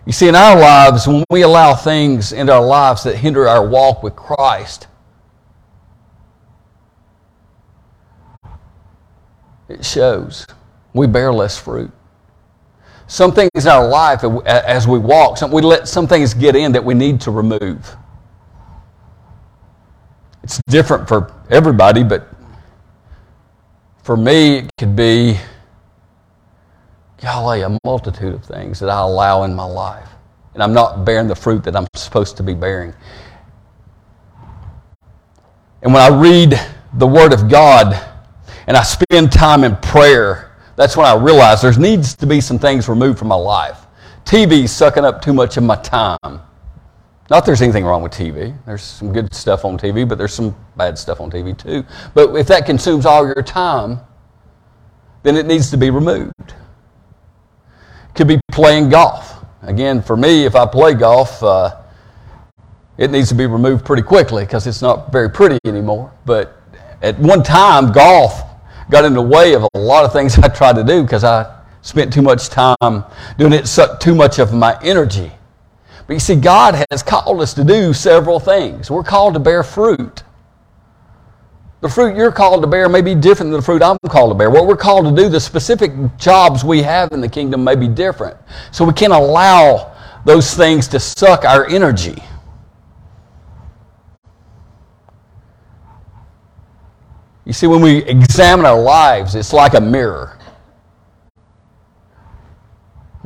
You 0.07 0.13
see, 0.13 0.29
in 0.29 0.35
our 0.35 0.59
lives, 0.59 1.07
when 1.07 1.25
we 1.31 1.43
allow 1.43 1.75
things 1.75 2.33
into 2.33 2.53
our 2.53 2.65
lives 2.65 3.03
that 3.05 3.17
hinder 3.17 3.47
our 3.49 3.67
walk 3.67 4.03
with 4.03 4.17
Christ, 4.17 4.88
it 9.69 9.85
shows. 9.85 10.47
We 10.95 11.07
bear 11.07 11.33
less 11.33 11.57
fruit. 11.57 11.91
Some 13.07 13.33
things 13.33 13.51
in 13.55 13.69
our 13.69 13.87
life, 13.87 14.23
as 14.47 14.87
we 14.87 14.99
walk, 14.99 15.41
we 15.51 15.63
let 15.63 15.89
some 15.89 16.07
things 16.07 16.35
get 16.35 16.55
in 16.55 16.73
that 16.73 16.85
we 16.85 16.95
need 16.95 17.21
to 17.23 17.31
remove. 17.31 17.97
It's 20.43 20.61
different 20.69 21.09
for 21.09 21.33
everybody, 21.51 22.03
but 22.03 22.29
for 24.03 24.17
me, 24.17 24.59
it 24.59 24.71
could 24.79 24.97
be, 24.97 25.39
golly, 27.23 27.63
a 27.63 27.79
multitude 27.85 28.35
of 28.35 28.45
things 28.45 28.79
that 28.81 28.89
I 28.89 29.01
allow 29.01 29.45
in 29.45 29.55
my 29.55 29.65
life. 29.65 30.09
And 30.55 30.63
I'm 30.63 30.73
not 30.73 31.05
bearing 31.05 31.29
the 31.29 31.37
fruit 31.37 31.65
that 31.65 31.77
I'm 31.77 31.87
supposed 31.95 32.37
to 32.39 32.43
be 32.43 32.55
bearing. 32.55 32.93
And 35.83 35.95
when 35.95 36.03
I 36.03 36.09
read 36.09 36.61
the 36.95 37.07
Word 37.07 37.33
of 37.33 37.49
God 37.49 38.03
and 38.69 38.77
I 38.77 38.83
spend 38.83 39.33
time 39.33 39.65
in 39.65 39.77
prayer, 39.77 40.53
that's 40.77 40.95
when 40.95 41.07
I 41.07 41.15
realize 41.17 41.63
there 41.63 41.73
needs 41.79 42.15
to 42.17 42.27
be 42.27 42.39
some 42.43 42.59
things 42.59 42.87
removed 42.87 43.19
from 43.19 43.29
my 43.29 43.35
life. 43.35 43.87
TV's 44.25 44.71
sucking 44.73 45.07
up 45.07 45.23
too 45.23 45.33
much 45.33 45.57
of 45.57 45.63
my 45.63 45.77
time. 45.77 46.43
Not 47.31 47.47
there's 47.47 47.63
anything 47.63 47.87
wrong 47.87 48.03
with 48.03 48.13
TV. 48.13 48.55
There's 48.67 48.83
some 48.83 49.11
good 49.11 49.35
stuff 49.35 49.65
on 49.65 49.79
TV, 49.79 50.07
but 50.07 50.19
there's 50.19 50.35
some 50.35 50.55
bad 50.77 50.99
stuff 50.99 51.19
on 51.19 51.31
TV 51.31 51.57
too. 51.57 51.83
But 52.13 52.37
if 52.37 52.47
that 52.49 52.67
consumes 52.67 53.07
all 53.07 53.25
your 53.25 53.43
time, 53.43 54.01
then 55.23 55.39
it 55.39 55.47
needs 55.47 55.71
to 55.71 55.79
be 55.79 55.89
removed. 55.89 56.53
Could 58.15 58.29
be 58.29 58.39
playing 58.53 58.91
golf. 58.91 59.47
Again, 59.63 60.03
for 60.03 60.17
me, 60.17 60.45
if 60.45 60.55
I 60.55 60.67
play 60.67 60.93
golf, 60.93 61.43
uh, 61.43 61.75
it 62.99 63.11
needs 63.11 63.31
to 63.31 63.35
be 63.35 63.47
removed 63.47 63.87
pretty 63.87 64.03
quickly 64.03 64.45
because 64.45 64.67
it's 64.67 64.83
not 64.83 65.11
very 65.11 65.31
pretty 65.31 65.59
anymore. 65.65 66.13
But 66.27 66.61
at 67.01 67.19
one 67.19 67.43
time, 67.43 67.93
golf 67.93 68.43
got 68.91 69.05
in 69.05 69.15
the 69.15 69.23
way 69.23 69.55
of 69.55 69.67
a 69.75 69.79
lot 69.79 70.05
of 70.05 70.13
things 70.13 70.39
I 70.43 70.49
tried 70.49 70.77
to 70.77 70.85
do 70.85 71.03
because 71.03 71.25
I 71.25 71.59
spent 71.83 72.13
too 72.13 72.23
much 72.23 72.49
time 72.49 73.05
doing 73.39 73.53
it, 73.53 73.67
sucked 73.67 74.03
too 74.03 74.15
much 74.15 74.39
of 74.39 74.53
my 74.53 74.79
energy. 74.83 75.33
But 76.07 76.15
you 76.15 76.21
see, 76.21 76.37
God 76.37 76.87
has 76.91 77.03
called 77.03 77.41
us 77.41 77.53
to 77.55 77.65
do 77.65 77.93
several 77.93 78.41
things. 78.41 78.91
We're 78.91 79.03
called 79.03 79.35
to 79.35 79.41
bear 79.41 79.63
fruit. 79.63 80.23
The 81.81 81.89
fruit 81.89 82.17
you're 82.17 82.33
called 82.33 82.63
to 82.63 82.67
bear 82.67 82.89
may 82.89 83.03
be 83.03 83.15
different 83.15 83.53
than 83.53 83.61
the 83.61 83.65
fruit 83.65 83.83
I'm 83.83 83.99
called 84.09 84.33
to 84.33 84.35
bear. 84.35 84.51
What 84.51 84.67
we're 84.67 84.77
called 84.77 85.15
to 85.15 85.23
do, 85.23 85.29
the 85.29 85.39
specific 85.39 85.93
jobs 86.17 86.65
we 86.65 86.83
have 86.83 87.13
in 87.13 87.21
the 87.21 87.29
kingdom 87.29 87.63
may 87.63 87.77
be 87.77 87.87
different. 87.87 88.37
So 88.73 88.85
we 88.85 88.93
can't 88.95 89.13
allow 89.13 89.95
those 90.25 90.55
things 90.55 90.89
to 90.89 90.99
suck 90.99 91.45
our 91.45 91.67
energy. 91.67 92.21
You 97.49 97.53
see, 97.53 97.67
when 97.67 97.81
we 97.81 98.05
examine 98.05 98.65
our 98.65 98.81
lives, 98.81 99.35
it's 99.35 99.53
like 99.53 99.75
a 99.75 99.81
mirror 99.81 100.39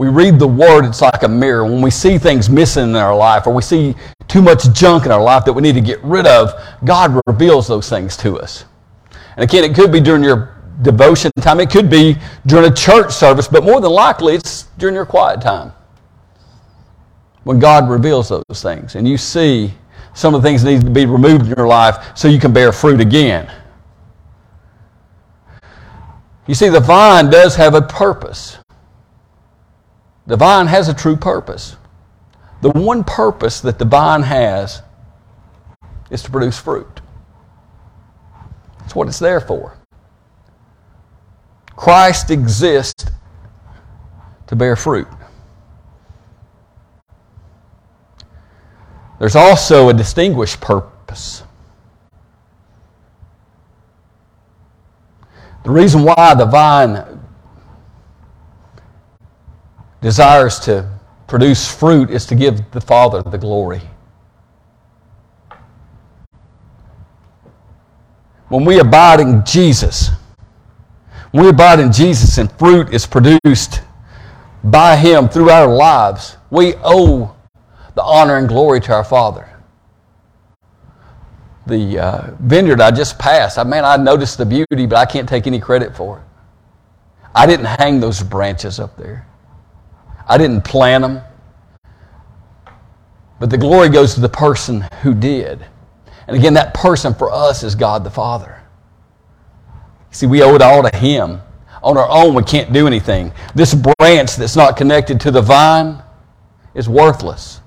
we 0.02 0.08
read 0.08 0.38
the 0.38 0.48
Word, 0.48 0.84
it's 0.84 1.00
like 1.00 1.22
a 1.22 1.28
mirror. 1.28 1.64
When 1.64 1.82
we 1.82 1.90
see 1.90 2.18
things 2.18 2.48
missing 2.48 2.90
in 2.90 2.96
our 2.96 3.14
life 3.14 3.46
or 3.46 3.52
we 3.52 3.62
see 3.62 3.94
too 4.26 4.42
much 4.42 4.72
junk 4.72 5.04
in 5.06 5.12
our 5.12 5.22
life 5.22 5.44
that 5.44 5.52
we 5.52 5.62
need 5.62 5.74
to 5.74 5.80
get 5.80 6.02
rid 6.02 6.26
of, 6.26 6.52
God 6.84 7.20
reveals 7.26 7.68
those 7.68 7.88
things 7.88 8.16
to 8.18 8.38
us. 8.38 8.64
And 9.36 9.44
again, 9.44 9.62
it 9.62 9.74
could 9.76 9.92
be 9.92 10.00
during 10.00 10.24
your 10.24 10.60
devotion 10.82 11.30
time, 11.40 11.60
it 11.60 11.70
could 11.70 11.90
be 11.90 12.16
during 12.46 12.70
a 12.70 12.74
church 12.74 13.12
service, 13.12 13.46
but 13.46 13.62
more 13.62 13.80
than 13.80 13.92
likely 13.92 14.34
it's 14.34 14.64
during 14.78 14.94
your 14.94 15.06
quiet 15.06 15.40
time. 15.40 15.72
When 17.44 17.58
God 17.58 17.88
reveals 17.88 18.28
those 18.28 18.62
things 18.62 18.96
and 18.96 19.06
you 19.06 19.16
see 19.18 19.72
some 20.14 20.34
of 20.34 20.42
the 20.42 20.48
things 20.48 20.62
that 20.62 20.70
need 20.70 20.80
to 20.82 20.90
be 20.90 21.06
removed 21.06 21.46
in 21.46 21.54
your 21.56 21.66
life 21.66 22.16
so 22.16 22.28
you 22.28 22.40
can 22.40 22.52
bear 22.52 22.72
fruit 22.72 23.00
again. 23.00 23.50
You 26.52 26.54
see, 26.54 26.68
the 26.68 26.80
vine 26.80 27.30
does 27.30 27.56
have 27.56 27.74
a 27.74 27.80
purpose. 27.80 28.58
The 30.26 30.36
vine 30.36 30.66
has 30.66 30.86
a 30.86 30.92
true 30.92 31.16
purpose. 31.16 31.76
The 32.60 32.68
one 32.68 33.04
purpose 33.04 33.62
that 33.62 33.78
the 33.78 33.86
vine 33.86 34.20
has 34.20 34.82
is 36.10 36.22
to 36.24 36.30
produce 36.30 36.58
fruit. 36.58 37.00
That's 38.80 38.94
what 38.94 39.08
it's 39.08 39.18
there 39.18 39.40
for. 39.40 39.78
Christ 41.74 42.30
exists 42.30 43.06
to 44.46 44.54
bear 44.54 44.76
fruit. 44.76 45.08
There's 49.18 49.36
also 49.36 49.88
a 49.88 49.94
distinguished 49.94 50.60
purpose. 50.60 51.44
The 55.64 55.70
reason 55.70 56.02
why 56.02 56.34
the 56.34 56.44
vine 56.44 57.20
desires 60.00 60.58
to 60.60 60.88
produce 61.28 61.72
fruit 61.72 62.10
is 62.10 62.26
to 62.26 62.34
give 62.34 62.70
the 62.72 62.80
Father 62.80 63.22
the 63.22 63.38
glory. 63.38 63.80
When 68.48 68.64
we 68.64 68.80
abide 68.80 69.20
in 69.20 69.44
Jesus, 69.44 70.10
when 71.30 71.44
we 71.44 71.50
abide 71.50 71.80
in 71.80 71.92
Jesus 71.92 72.38
and 72.38 72.50
fruit 72.58 72.92
is 72.92 73.06
produced 73.06 73.80
by 74.64 74.96
Him 74.96 75.28
through 75.28 75.50
our 75.50 75.66
lives, 75.66 76.36
we 76.50 76.74
owe 76.82 77.34
the 77.94 78.02
honor 78.02 78.36
and 78.36 78.48
glory 78.48 78.80
to 78.80 78.92
our 78.92 79.04
Father. 79.04 79.51
The 81.66 81.98
uh, 81.98 82.30
vineyard 82.40 82.80
I 82.80 82.90
just 82.90 83.18
passed, 83.18 83.58
I 83.58 83.64
man, 83.64 83.84
I 83.84 83.96
noticed 83.96 84.38
the 84.38 84.46
beauty, 84.46 84.86
but 84.86 84.96
I 84.96 85.06
can't 85.06 85.28
take 85.28 85.46
any 85.46 85.60
credit 85.60 85.96
for 85.96 86.18
it. 86.18 86.24
I 87.34 87.46
didn't 87.46 87.66
hang 87.66 88.00
those 88.00 88.22
branches 88.22 88.80
up 88.80 88.96
there. 88.96 89.26
I 90.26 90.38
didn't 90.38 90.62
plant 90.62 91.02
them. 91.02 91.20
But 93.38 93.50
the 93.50 93.58
glory 93.58 93.88
goes 93.88 94.14
to 94.14 94.20
the 94.20 94.28
person 94.28 94.82
who 95.02 95.14
did. 95.14 95.64
And 96.28 96.36
again, 96.36 96.54
that 96.54 96.74
person 96.74 97.14
for 97.14 97.32
us 97.32 97.62
is 97.62 97.74
God 97.74 98.04
the 98.04 98.10
Father. 98.10 98.62
See, 100.10 100.26
we 100.26 100.42
owe 100.42 100.54
it 100.54 100.62
all 100.62 100.82
to 100.82 100.96
Him. 100.96 101.40
On 101.82 101.96
our 101.96 102.08
own, 102.08 102.34
we 102.34 102.44
can't 102.44 102.72
do 102.72 102.86
anything. 102.86 103.32
This 103.54 103.74
branch 103.74 104.36
that's 104.36 104.54
not 104.54 104.76
connected 104.76 105.20
to 105.22 105.30
the 105.30 105.42
vine 105.42 106.02
is 106.74 106.88
worthless. 106.88 107.61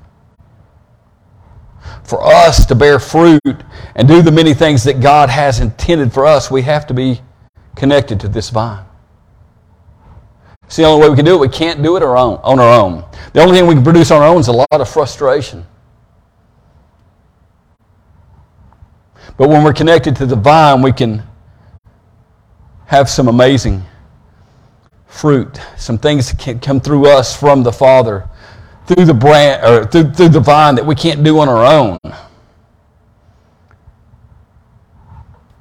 For 2.05 2.23
us 2.23 2.65
to 2.67 2.75
bear 2.75 2.99
fruit 2.99 3.41
and 3.95 4.07
do 4.07 4.21
the 4.21 4.31
many 4.31 4.53
things 4.53 4.83
that 4.83 5.01
God 5.01 5.29
has 5.29 5.59
intended 5.59 6.13
for 6.13 6.25
us, 6.25 6.51
we 6.51 6.61
have 6.61 6.85
to 6.87 6.93
be 6.93 7.19
connected 7.75 8.19
to 8.21 8.27
this 8.27 8.49
vine. 8.49 8.85
It's 10.65 10.75
the 10.75 10.83
only 10.83 11.01
way 11.01 11.09
we 11.09 11.15
can 11.15 11.25
do 11.25 11.35
it. 11.35 11.39
We 11.39 11.49
can't 11.49 11.81
do 11.81 11.97
it 11.97 12.03
our 12.03 12.15
own, 12.17 12.39
on 12.43 12.59
our 12.59 12.79
own. 12.79 13.03
The 13.33 13.41
only 13.41 13.57
thing 13.57 13.67
we 13.67 13.75
can 13.75 13.83
produce 13.83 14.11
on 14.11 14.21
our 14.21 14.27
own 14.27 14.39
is 14.39 14.47
a 14.47 14.53
lot 14.53 14.67
of 14.71 14.87
frustration. 14.87 15.65
But 19.37 19.49
when 19.49 19.63
we're 19.63 19.73
connected 19.73 20.15
to 20.17 20.25
the 20.25 20.35
vine, 20.35 20.81
we 20.81 20.93
can 20.93 21.23
have 22.85 23.09
some 23.09 23.27
amazing 23.27 23.83
fruit, 25.07 25.59
some 25.77 25.97
things 25.97 26.29
that 26.29 26.39
can 26.39 26.59
come 26.59 26.79
through 26.79 27.07
us 27.07 27.35
from 27.35 27.63
the 27.63 27.71
Father, 27.71 28.29
through 28.87 29.05
the 29.05 29.13
branch 29.13 29.63
or 29.63 29.85
through, 29.85 30.11
through 30.11 30.29
the 30.29 30.39
vine 30.39 30.75
that 30.75 30.85
we 30.85 30.95
can't 30.95 31.23
do 31.23 31.39
on 31.39 31.49
our 31.49 31.65
own. 31.65 31.97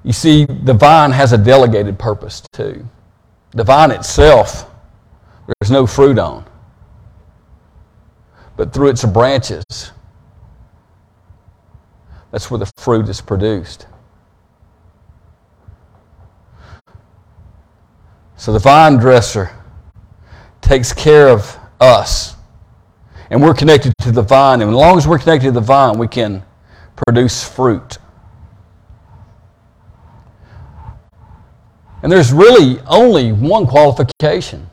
You 0.02 0.12
see, 0.12 0.45
the 0.45 0.75
vine 0.75 1.11
has 1.12 1.33
a 1.33 1.38
delegated 1.38 1.99
purpose 1.99 2.43
too. 2.52 2.87
The 3.52 3.64
vine 3.64 3.90
itself, 3.90 4.71
there's 5.47 5.71
no 5.71 5.87
fruit 5.87 6.19
on. 6.19 6.45
But 8.57 8.73
through 8.73 8.88
its 8.88 9.04
branches, 9.04 9.64
that's 12.31 12.50
where 12.50 12.59
the 12.59 12.71
fruit 12.76 13.09
is 13.09 13.21
produced. 13.21 13.87
So 18.37 18.52
the 18.52 18.59
vine 18.59 18.99
dresser 18.99 19.50
takes 20.61 20.93
care 20.93 21.28
of 21.28 21.59
us. 21.81 22.34
And 23.31 23.43
we're 23.43 23.54
connected 23.54 23.93
to 24.02 24.12
the 24.12 24.23
vine. 24.23 24.61
And 24.61 24.71
as 24.71 24.76
long 24.76 24.99
as 24.99 25.09
we're 25.09 25.19
connected 25.19 25.47
to 25.47 25.52
the 25.52 25.61
vine, 25.61 25.99
we 25.99 26.09
can 26.09 26.43
produce 27.07 27.43
fruit. 27.43 27.99
And 32.02 32.12
there's 32.12 32.33
really 32.33 32.81
only 32.87 33.33
one 33.33 33.66
qualification 33.66 34.71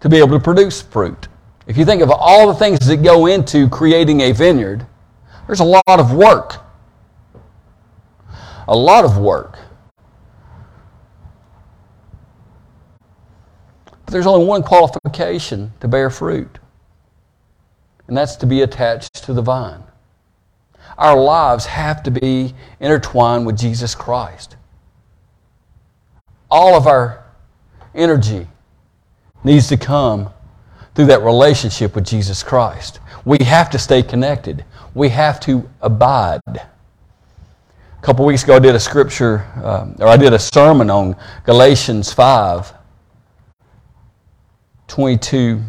to 0.00 0.08
be 0.10 0.18
able 0.18 0.38
to 0.38 0.40
produce 0.40 0.82
fruit. 0.82 1.28
If 1.66 1.78
you 1.78 1.84
think 1.86 2.02
of 2.02 2.10
all 2.10 2.46
the 2.48 2.54
things 2.54 2.86
that 2.86 3.02
go 3.02 3.26
into 3.26 3.68
creating 3.70 4.20
a 4.20 4.32
vineyard, 4.32 4.86
there's 5.46 5.60
a 5.60 5.64
lot 5.64 5.82
of 5.88 6.12
work. 6.12 6.56
A 8.68 8.76
lot 8.76 9.04
of 9.04 9.18
work. 9.18 9.58
But 14.04 14.12
there's 14.12 14.26
only 14.26 14.46
one 14.46 14.62
qualification 14.62 15.72
to 15.80 15.88
bear 15.88 16.10
fruit, 16.10 16.59
and 18.10 18.16
that's 18.16 18.34
to 18.34 18.44
be 18.44 18.62
attached 18.62 19.22
to 19.22 19.32
the 19.32 19.40
vine. 19.40 19.84
Our 20.98 21.16
lives 21.16 21.64
have 21.66 22.02
to 22.02 22.10
be 22.10 22.52
intertwined 22.80 23.46
with 23.46 23.56
Jesus 23.56 23.94
Christ. 23.94 24.56
All 26.50 26.74
of 26.74 26.88
our 26.88 27.24
energy 27.94 28.48
needs 29.44 29.68
to 29.68 29.76
come 29.76 30.28
through 30.96 31.06
that 31.06 31.22
relationship 31.22 31.94
with 31.94 32.04
Jesus 32.04 32.42
Christ. 32.42 32.98
We 33.24 33.38
have 33.44 33.70
to 33.70 33.78
stay 33.78 34.02
connected. 34.02 34.64
We 34.92 35.08
have 35.10 35.38
to 35.40 35.70
abide. 35.80 36.40
A 36.48 38.02
couple 38.02 38.26
weeks 38.26 38.42
ago, 38.42 38.56
I 38.56 38.58
did 38.58 38.74
a 38.74 38.80
scripture, 38.80 39.46
um, 39.62 39.94
or 40.00 40.08
I 40.08 40.16
did 40.16 40.32
a 40.32 40.38
sermon 40.40 40.90
on 40.90 41.14
Galatians 41.44 42.12
5 42.12 42.74
22 44.88 45.62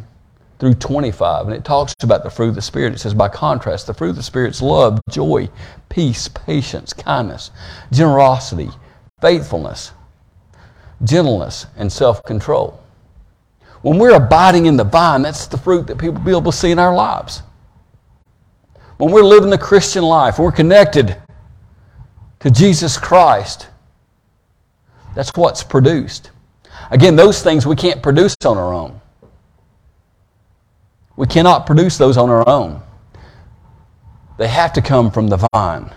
through 0.61 0.75
25. 0.75 1.47
And 1.47 1.55
it 1.55 1.65
talks 1.65 1.95
about 2.03 2.23
the 2.23 2.29
fruit 2.29 2.49
of 2.49 2.55
the 2.55 2.61
Spirit. 2.61 2.93
It 2.93 2.99
says, 2.99 3.15
by 3.15 3.27
contrast, 3.27 3.87
the 3.87 3.95
fruit 3.95 4.11
of 4.11 4.15
the 4.15 4.23
Spirit's 4.23 4.61
love, 4.61 5.01
joy, 5.09 5.49
peace, 5.89 6.27
patience, 6.27 6.93
kindness, 6.93 7.49
generosity, 7.91 8.69
faithfulness, 9.19 9.91
gentleness, 11.03 11.65
and 11.77 11.91
self 11.91 12.23
control. 12.23 12.79
When 13.81 13.97
we're 13.97 14.15
abiding 14.15 14.67
in 14.67 14.77
the 14.77 14.83
vine, 14.83 15.23
that's 15.23 15.47
the 15.47 15.57
fruit 15.57 15.87
that 15.87 15.97
people 15.97 16.13
will 16.13 16.25
be 16.25 16.31
able 16.31 16.51
to 16.51 16.57
see 16.57 16.69
in 16.69 16.77
our 16.77 16.93
lives. 16.93 17.41
When 18.97 19.11
we're 19.11 19.23
living 19.23 19.49
the 19.49 19.57
Christian 19.57 20.03
life, 20.03 20.37
we're 20.37 20.51
connected 20.51 21.17
to 22.41 22.51
Jesus 22.51 22.99
Christ, 22.99 23.67
that's 25.15 25.31
what's 25.35 25.63
produced. 25.63 26.29
Again, 26.91 27.15
those 27.15 27.41
things 27.41 27.65
we 27.65 27.75
can't 27.75 28.03
produce 28.03 28.35
on 28.45 28.59
our 28.59 28.73
own. 28.75 29.01
We 31.15 31.27
cannot 31.27 31.65
produce 31.65 31.97
those 31.97 32.17
on 32.17 32.29
our 32.29 32.47
own. 32.47 32.81
They 34.37 34.47
have 34.47 34.73
to 34.73 34.81
come 34.81 35.11
from 35.11 35.27
the 35.27 35.47
vine 35.53 35.91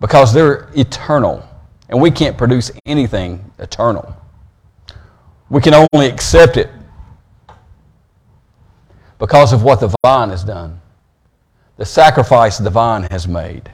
because 0.00 0.34
they're 0.34 0.68
eternal, 0.76 1.48
and 1.88 2.00
we 2.00 2.10
can't 2.10 2.36
produce 2.36 2.70
anything 2.84 3.50
eternal. 3.58 4.14
We 5.48 5.60
can 5.60 5.86
only 5.92 6.06
accept 6.08 6.56
it 6.56 6.68
because 9.18 9.52
of 9.52 9.62
what 9.62 9.80
the 9.80 9.94
vine 10.04 10.30
has 10.30 10.44
done, 10.44 10.80
the 11.76 11.84
sacrifice 11.84 12.58
the 12.58 12.70
vine 12.70 13.06
has 13.10 13.26
made. 13.26 13.70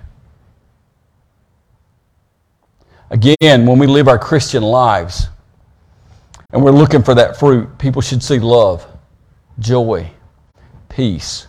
Again, 3.11 3.67
when 3.67 3.79
we 3.79 3.89
live 3.89 4.07
our 4.07 4.19
Christian 4.19 4.63
lives 4.63 5.29
and 6.53 6.63
we're 6.63 6.71
looking 6.71 7.03
for 7.03 7.15
that 7.17 7.37
fruit, 7.37 7.77
people 7.79 8.01
should 8.01 8.23
see 8.23 8.39
love, 8.39 8.87
joy, 9.59 10.09
peace, 10.91 11.47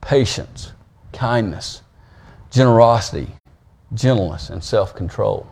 patience, 0.00 0.72
kindness, 1.12 1.82
generosity, 2.50 3.28
gentleness, 3.92 4.48
and 4.48 4.64
self 4.64 4.94
control. 4.94 5.46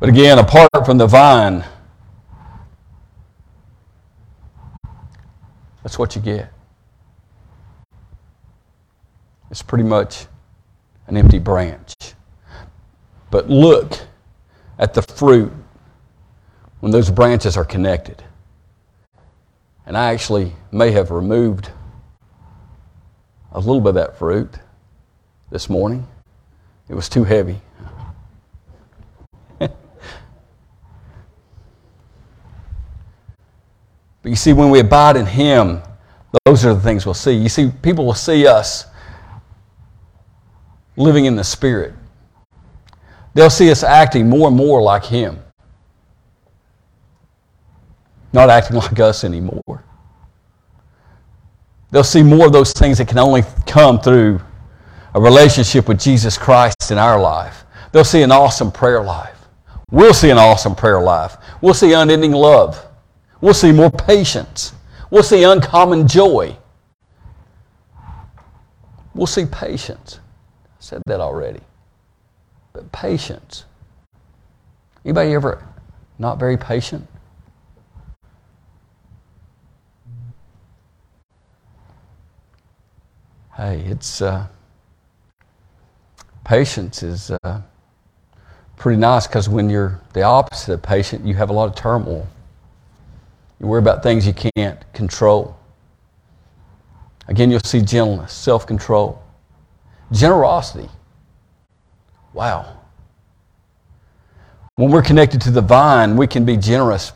But 0.00 0.08
again, 0.08 0.38
apart 0.38 0.70
from 0.86 0.98
the 0.98 1.06
vine, 1.06 1.64
that's 5.82 5.98
what 5.98 6.16
you 6.16 6.22
get. 6.22 6.50
It's 9.50 9.62
pretty 9.62 9.84
much 9.84 10.26
an 11.06 11.16
empty 11.16 11.38
branch. 11.38 11.94
But 13.30 13.48
look 13.48 13.98
at 14.78 14.94
the 14.94 15.02
fruit 15.02 15.52
when 16.80 16.92
those 16.92 17.10
branches 17.10 17.56
are 17.56 17.64
connected. 17.64 18.22
And 19.86 19.96
I 19.96 20.12
actually 20.12 20.52
may 20.72 20.90
have 20.92 21.10
removed 21.10 21.70
a 23.52 23.58
little 23.58 23.80
bit 23.80 23.90
of 23.90 23.94
that 23.96 24.18
fruit 24.18 24.50
this 25.50 25.68
morning. 25.68 26.06
It 26.88 26.94
was 26.94 27.08
too 27.08 27.24
heavy. 27.24 27.60
but 29.58 29.70
you 34.24 34.36
see, 34.36 34.54
when 34.54 34.70
we 34.70 34.80
abide 34.80 35.16
in 35.16 35.26
Him, 35.26 35.82
those 36.44 36.64
are 36.64 36.74
the 36.74 36.80
things 36.80 37.04
we'll 37.04 37.14
see. 37.14 37.34
You 37.34 37.50
see, 37.50 37.70
people 37.82 38.06
will 38.06 38.14
see 38.14 38.46
us 38.46 38.86
living 40.96 41.26
in 41.26 41.36
the 41.36 41.44
Spirit. 41.44 41.92
They'll 43.34 43.50
see 43.50 43.70
us 43.70 43.82
acting 43.82 44.28
more 44.28 44.48
and 44.48 44.56
more 44.56 44.80
like 44.80 45.04
Him 45.04 45.43
not 48.34 48.50
acting 48.50 48.76
like 48.84 49.00
us 49.00 49.24
anymore. 49.24 49.82
They'll 51.90 52.04
see 52.04 52.22
more 52.22 52.46
of 52.46 52.52
those 52.52 52.72
things 52.72 52.98
that 52.98 53.08
can 53.08 53.18
only 53.18 53.44
come 53.66 53.98
through 54.00 54.40
a 55.14 55.20
relationship 55.20 55.88
with 55.88 55.98
Jesus 55.98 56.36
Christ 56.36 56.90
in 56.90 56.98
our 56.98 57.18
life. 57.20 57.64
They'll 57.92 58.04
see 58.04 58.22
an 58.22 58.32
awesome 58.32 58.70
prayer 58.70 59.02
life. 59.02 59.38
We'll 59.90 60.12
see 60.12 60.30
an 60.30 60.38
awesome 60.38 60.74
prayer 60.74 61.00
life. 61.00 61.36
We'll 61.62 61.72
see 61.72 61.92
unending 61.92 62.32
love 62.32 62.84
We'll 63.44 63.52
see 63.52 63.72
more 63.72 63.90
patience. 63.90 64.72
We'll 65.10 65.22
see 65.22 65.44
uncommon 65.44 66.08
joy. 66.08 66.56
We'll 69.14 69.26
see 69.26 69.44
patience. 69.44 70.18
I 70.64 70.76
said 70.78 71.02
that 71.04 71.20
already. 71.20 71.60
But 72.72 72.90
patience. 72.90 73.66
Anybody 75.04 75.34
ever 75.34 75.62
not 76.18 76.38
very 76.38 76.56
patient? 76.56 77.06
Hey, 83.56 83.84
it's 83.86 84.20
uh, 84.20 84.48
patience 86.44 87.04
is 87.04 87.30
uh, 87.30 87.60
pretty 88.76 88.98
nice 88.98 89.28
because 89.28 89.48
when 89.48 89.70
you're 89.70 90.00
the 90.12 90.22
opposite 90.22 90.72
of 90.72 90.82
patient, 90.82 91.24
you 91.24 91.34
have 91.34 91.50
a 91.50 91.52
lot 91.52 91.68
of 91.68 91.76
turmoil. 91.76 92.26
You 93.60 93.68
worry 93.68 93.78
about 93.78 94.02
things 94.02 94.26
you 94.26 94.34
can't 94.56 94.92
control. 94.92 95.56
Again, 97.28 97.48
you'll 97.48 97.60
see 97.60 97.80
gentleness, 97.80 98.32
self 98.32 98.66
control, 98.66 99.22
generosity. 100.10 100.88
Wow. 102.32 102.80
When 104.74 104.90
we're 104.90 105.02
connected 105.02 105.40
to 105.42 105.52
the 105.52 105.62
vine, 105.62 106.16
we 106.16 106.26
can 106.26 106.44
be 106.44 106.56
generous 106.56 107.12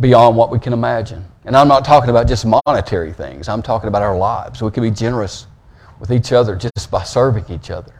beyond 0.00 0.36
what 0.36 0.50
we 0.50 0.58
can 0.58 0.72
imagine. 0.72 1.24
And 1.44 1.56
I'm 1.56 1.68
not 1.68 1.84
talking 1.84 2.10
about 2.10 2.28
just 2.28 2.46
monetary 2.66 3.12
things, 3.12 3.48
I'm 3.48 3.62
talking 3.62 3.88
about 3.88 4.02
our 4.02 4.16
lives. 4.16 4.62
We 4.62 4.70
can 4.70 4.82
be 4.82 4.90
generous 4.90 5.46
with 6.00 6.12
each 6.12 6.32
other 6.32 6.56
just 6.56 6.90
by 6.90 7.02
serving 7.02 7.44
each 7.48 7.70
other. 7.70 7.94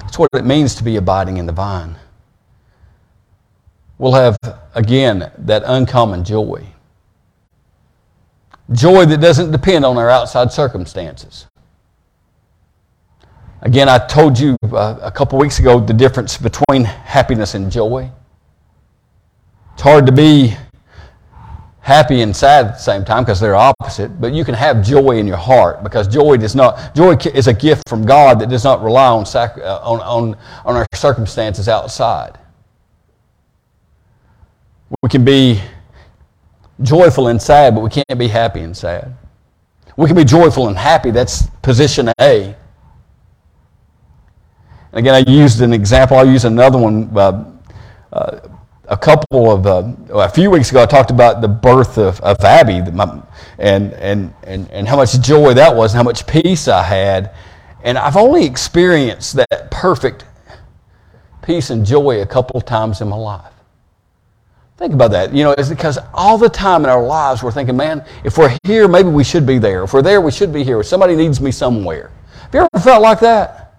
That's 0.00 0.18
what 0.18 0.28
it 0.34 0.44
means 0.44 0.74
to 0.76 0.84
be 0.84 0.96
abiding 0.96 1.36
in 1.36 1.46
the 1.46 1.52
vine. 1.52 1.96
We'll 3.98 4.12
have, 4.12 4.36
again, 4.74 5.30
that 5.38 5.62
uncommon 5.64 6.24
joy. 6.24 6.66
Joy 8.72 9.04
that 9.06 9.20
doesn't 9.20 9.52
depend 9.52 9.84
on 9.84 9.96
our 9.96 10.10
outside 10.10 10.50
circumstances. 10.50 11.46
Again, 13.60 13.88
I 13.88 13.98
told 13.98 14.38
you 14.38 14.56
uh, 14.72 14.98
a 15.00 15.10
couple 15.12 15.38
weeks 15.38 15.60
ago 15.60 15.78
the 15.78 15.92
difference 15.92 16.36
between 16.36 16.84
happiness 16.84 17.54
and 17.54 17.70
joy. 17.70 18.10
It's 19.82 19.88
hard 19.88 20.06
to 20.06 20.12
be 20.12 20.56
happy 21.80 22.20
and 22.22 22.36
sad 22.36 22.66
at 22.66 22.72
the 22.74 22.78
same 22.78 23.04
time 23.04 23.24
because 23.24 23.40
they're 23.40 23.56
opposite, 23.56 24.20
but 24.20 24.32
you 24.32 24.44
can 24.44 24.54
have 24.54 24.80
joy 24.80 25.16
in 25.16 25.26
your 25.26 25.36
heart 25.36 25.82
because 25.82 26.06
joy 26.06 26.36
does 26.36 26.54
not 26.54 26.94
joy 26.94 27.16
is 27.34 27.48
a 27.48 27.52
gift 27.52 27.88
from 27.88 28.06
God 28.06 28.38
that 28.38 28.48
does 28.48 28.62
not 28.62 28.80
rely 28.80 29.08
on 29.08 29.26
sac, 29.26 29.58
uh, 29.58 29.80
on, 29.82 29.98
on, 30.02 30.38
on 30.64 30.76
our 30.76 30.86
circumstances 30.94 31.68
outside. 31.68 32.38
We 35.02 35.08
can 35.08 35.24
be 35.24 35.60
joyful 36.80 37.26
and 37.26 37.42
sad, 37.42 37.74
but 37.74 37.80
we 37.80 37.90
can't 37.90 38.20
be 38.20 38.28
happy 38.28 38.60
and 38.60 38.76
sad. 38.76 39.16
We 39.96 40.06
can 40.06 40.14
be 40.14 40.24
joyful 40.24 40.68
and 40.68 40.78
happy, 40.78 41.10
that's 41.10 41.48
position 41.60 42.08
A. 42.20 42.54
And 44.92 44.98
again, 45.00 45.16
I 45.16 45.28
used 45.28 45.60
an 45.60 45.72
example, 45.72 46.18
I'll 46.18 46.30
use 46.30 46.44
another 46.44 46.78
one. 46.78 47.10
Uh, 47.12 47.46
uh, 48.12 48.48
a 48.92 48.96
couple 48.96 49.50
of, 49.50 49.66
uh, 49.66 49.90
a 50.12 50.28
few 50.28 50.50
weeks 50.50 50.70
ago, 50.70 50.82
I 50.82 50.86
talked 50.86 51.10
about 51.10 51.40
the 51.40 51.48
birth 51.48 51.96
of, 51.96 52.20
of 52.20 52.38
Abby 52.44 52.74
and, 52.74 53.94
and, 53.94 54.34
and, 54.42 54.70
and 54.70 54.86
how 54.86 54.96
much 54.96 55.18
joy 55.18 55.54
that 55.54 55.74
was 55.74 55.94
and 55.94 55.96
how 55.96 56.02
much 56.02 56.26
peace 56.26 56.68
I 56.68 56.82
had. 56.82 57.34
And 57.82 57.96
I've 57.96 58.18
only 58.18 58.44
experienced 58.44 59.36
that 59.36 59.70
perfect 59.70 60.26
peace 61.40 61.70
and 61.70 61.86
joy 61.86 62.20
a 62.20 62.26
couple 62.26 62.58
of 62.58 62.66
times 62.66 63.00
in 63.00 63.08
my 63.08 63.16
life. 63.16 63.54
Think 64.76 64.92
about 64.92 65.10
that. 65.12 65.34
You 65.34 65.44
know, 65.44 65.52
it's 65.52 65.70
because 65.70 65.98
all 66.12 66.36
the 66.36 66.50
time 66.50 66.84
in 66.84 66.90
our 66.90 67.02
lives 67.02 67.42
we're 67.42 67.50
thinking, 67.50 67.78
man, 67.78 68.04
if 68.24 68.36
we're 68.36 68.54
here, 68.62 68.88
maybe 68.88 69.08
we 69.08 69.24
should 69.24 69.46
be 69.46 69.58
there. 69.58 69.84
If 69.84 69.94
we're 69.94 70.02
there, 70.02 70.20
we 70.20 70.30
should 70.30 70.52
be 70.52 70.64
here. 70.64 70.80
If 70.80 70.86
somebody 70.86 71.16
needs 71.16 71.40
me 71.40 71.50
somewhere. 71.50 72.10
Have 72.42 72.54
you 72.54 72.60
ever 72.60 72.84
felt 72.84 73.00
like 73.00 73.20
that? 73.20 73.74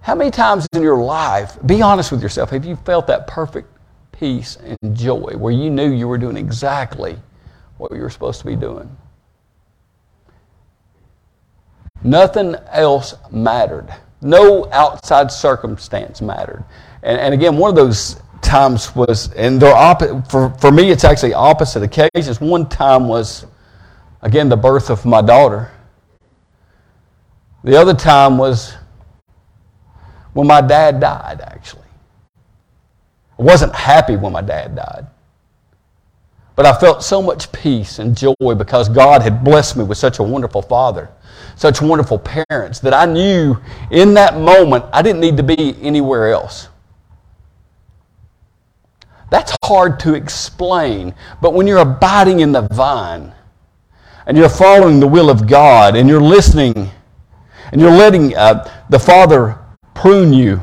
How 0.00 0.14
many 0.14 0.30
times 0.30 0.66
in 0.72 0.80
your 0.80 1.02
life, 1.02 1.58
be 1.66 1.82
honest 1.82 2.12
with 2.12 2.22
yourself, 2.22 2.48
have 2.50 2.64
you 2.64 2.76
felt 2.76 3.06
that 3.08 3.26
perfect 3.26 3.73
peace 4.18 4.56
and 4.56 4.96
joy 4.96 5.32
where 5.36 5.52
you 5.52 5.70
knew 5.70 5.90
you 5.90 6.08
were 6.08 6.18
doing 6.18 6.36
exactly 6.36 7.16
what 7.78 7.92
you 7.92 8.00
were 8.00 8.10
supposed 8.10 8.40
to 8.40 8.46
be 8.46 8.56
doing? 8.56 8.96
Nothing 12.02 12.54
else 12.70 13.14
mattered. 13.30 13.94
No 14.20 14.70
outside 14.72 15.32
circumstance 15.32 16.20
mattered. 16.20 16.64
And, 17.02 17.18
and 17.18 17.34
again, 17.34 17.56
one 17.56 17.70
of 17.70 17.76
those 17.76 18.20
times 18.42 18.94
was, 18.94 19.32
and 19.32 19.60
they're 19.60 19.74
opposite, 19.74 20.30
for, 20.30 20.50
for 20.60 20.70
me, 20.70 20.90
it's 20.90 21.04
actually 21.04 21.34
opposite 21.34 21.82
occasions. 21.82 22.40
One 22.40 22.68
time 22.68 23.08
was, 23.08 23.46
again, 24.22 24.48
the 24.48 24.56
birth 24.56 24.90
of 24.90 25.04
my 25.04 25.22
daughter. 25.22 25.70
The 27.64 27.80
other 27.80 27.94
time 27.94 28.36
was 28.36 28.74
when 30.34 30.46
my 30.46 30.60
dad 30.60 31.00
died, 31.00 31.40
actually. 31.40 31.83
I 33.38 33.42
wasn't 33.42 33.74
happy 33.74 34.16
when 34.16 34.32
my 34.32 34.42
dad 34.42 34.76
died. 34.76 35.06
But 36.56 36.66
I 36.66 36.78
felt 36.78 37.02
so 37.02 37.20
much 37.20 37.50
peace 37.50 37.98
and 37.98 38.16
joy 38.16 38.54
because 38.56 38.88
God 38.88 39.22
had 39.22 39.42
blessed 39.42 39.76
me 39.76 39.84
with 39.84 39.98
such 39.98 40.20
a 40.20 40.22
wonderful 40.22 40.62
father, 40.62 41.10
such 41.56 41.82
wonderful 41.82 42.18
parents, 42.18 42.78
that 42.80 42.94
I 42.94 43.06
knew 43.06 43.56
in 43.90 44.14
that 44.14 44.38
moment 44.38 44.84
I 44.92 45.02
didn't 45.02 45.20
need 45.20 45.36
to 45.36 45.42
be 45.42 45.76
anywhere 45.82 46.32
else. 46.32 46.68
That's 49.30 49.56
hard 49.64 49.98
to 50.00 50.14
explain, 50.14 51.12
but 51.42 51.54
when 51.54 51.66
you're 51.66 51.78
abiding 51.78 52.38
in 52.38 52.52
the 52.52 52.68
vine 52.68 53.32
and 54.26 54.36
you're 54.36 54.48
following 54.48 55.00
the 55.00 55.08
will 55.08 55.28
of 55.28 55.48
God 55.48 55.96
and 55.96 56.08
you're 56.08 56.20
listening 56.20 56.90
and 57.72 57.80
you're 57.80 57.90
letting 57.90 58.36
uh, 58.36 58.70
the 58.90 58.98
Father 58.98 59.58
prune 59.94 60.32
you. 60.32 60.62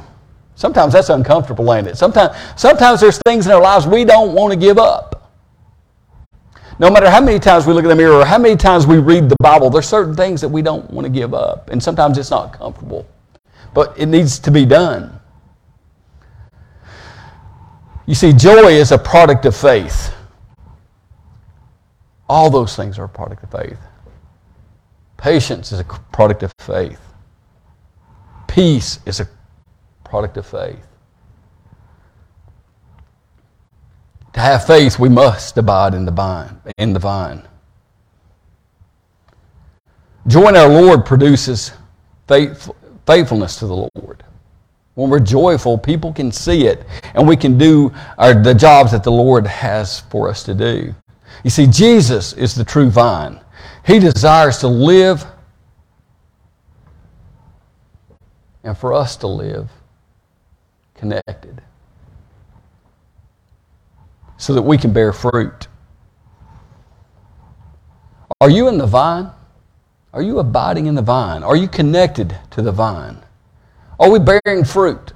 Sometimes 0.61 0.93
that's 0.93 1.09
uncomfortable, 1.09 1.73
ain't 1.73 1.87
it? 1.87 1.97
Sometimes, 1.97 2.37
sometimes 2.55 3.01
there's 3.01 3.17
things 3.25 3.47
in 3.47 3.51
our 3.51 3.59
lives 3.59 3.87
we 3.87 4.05
don't 4.05 4.33
want 4.33 4.53
to 4.53 4.59
give 4.59 4.77
up. 4.77 5.31
No 6.77 6.91
matter 6.91 7.09
how 7.09 7.19
many 7.19 7.39
times 7.39 7.65
we 7.65 7.73
look 7.73 7.81
in 7.81 7.89
the 7.89 7.95
mirror 7.95 8.19
or 8.19 8.25
how 8.25 8.37
many 8.37 8.55
times 8.55 8.85
we 8.85 8.99
read 8.99 9.27
the 9.27 9.35
Bible, 9.41 9.71
there's 9.71 9.87
certain 9.87 10.15
things 10.15 10.39
that 10.39 10.49
we 10.49 10.61
don't 10.61 10.87
want 10.91 11.05
to 11.05 11.09
give 11.09 11.33
up. 11.33 11.71
And 11.71 11.81
sometimes 11.81 12.19
it's 12.19 12.29
not 12.29 12.53
comfortable. 12.53 13.07
But 13.73 13.99
it 13.99 14.05
needs 14.05 14.37
to 14.37 14.51
be 14.51 14.63
done. 14.67 15.19
You 18.05 18.13
see, 18.13 18.31
joy 18.31 18.67
is 18.67 18.91
a 18.91 18.99
product 18.99 19.47
of 19.47 19.55
faith. 19.55 20.13
All 22.29 22.51
those 22.51 22.75
things 22.75 22.99
are 22.99 23.05
a 23.05 23.09
product 23.09 23.41
of 23.41 23.49
faith. 23.49 23.79
Patience 25.17 25.71
is 25.71 25.79
a 25.79 25.85
product 25.85 26.43
of 26.43 26.53
faith. 26.59 27.01
Peace 28.47 28.99
is 29.07 29.21
a 29.21 29.27
product 30.11 30.35
of 30.35 30.45
faith. 30.45 30.85
To 34.33 34.41
have 34.41 34.67
faith, 34.67 34.99
we 34.99 35.07
must 35.07 35.57
abide 35.57 35.93
in 35.93 36.03
the 36.03 36.11
vine. 36.11 36.59
In 36.77 36.91
the 36.91 36.99
vine. 36.99 37.47
Joy 40.27 40.49
in 40.49 40.57
our 40.57 40.67
Lord 40.67 41.05
produces 41.05 41.71
faith, 42.27 42.69
faithfulness 43.07 43.55
to 43.59 43.67
the 43.67 43.89
Lord. 43.95 44.25
When 44.95 45.09
we're 45.09 45.19
joyful, 45.19 45.77
people 45.77 46.11
can 46.11 46.29
see 46.29 46.67
it, 46.67 46.85
and 47.13 47.25
we 47.25 47.37
can 47.37 47.57
do 47.57 47.93
our, 48.17 48.33
the 48.33 48.53
jobs 48.53 48.91
that 48.91 49.05
the 49.05 49.11
Lord 49.11 49.47
has 49.47 50.01
for 50.01 50.27
us 50.27 50.43
to 50.43 50.53
do. 50.53 50.93
You 51.45 51.49
see, 51.49 51.67
Jesus 51.67 52.33
is 52.33 52.53
the 52.53 52.65
true 52.65 52.89
vine. 52.89 53.39
He 53.87 53.97
desires 53.97 54.57
to 54.57 54.67
live 54.67 55.25
and 58.65 58.77
for 58.77 58.93
us 58.93 59.15
to 59.15 59.27
live 59.27 59.71
connected 61.01 61.63
so 64.37 64.53
that 64.53 64.61
we 64.61 64.77
can 64.77 64.93
bear 64.93 65.11
fruit. 65.11 65.67
Are 68.39 68.51
you 68.51 68.67
in 68.67 68.77
the 68.77 68.85
vine? 68.85 69.31
Are 70.13 70.21
you 70.21 70.37
abiding 70.37 70.85
in 70.85 70.93
the 70.93 71.01
vine? 71.01 71.41
Are 71.41 71.55
you 71.55 71.67
connected 71.67 72.37
to 72.51 72.61
the 72.61 72.71
vine? 72.71 73.17
Are 73.99 74.11
we 74.11 74.19
bearing 74.19 74.63
fruit? 74.63 75.13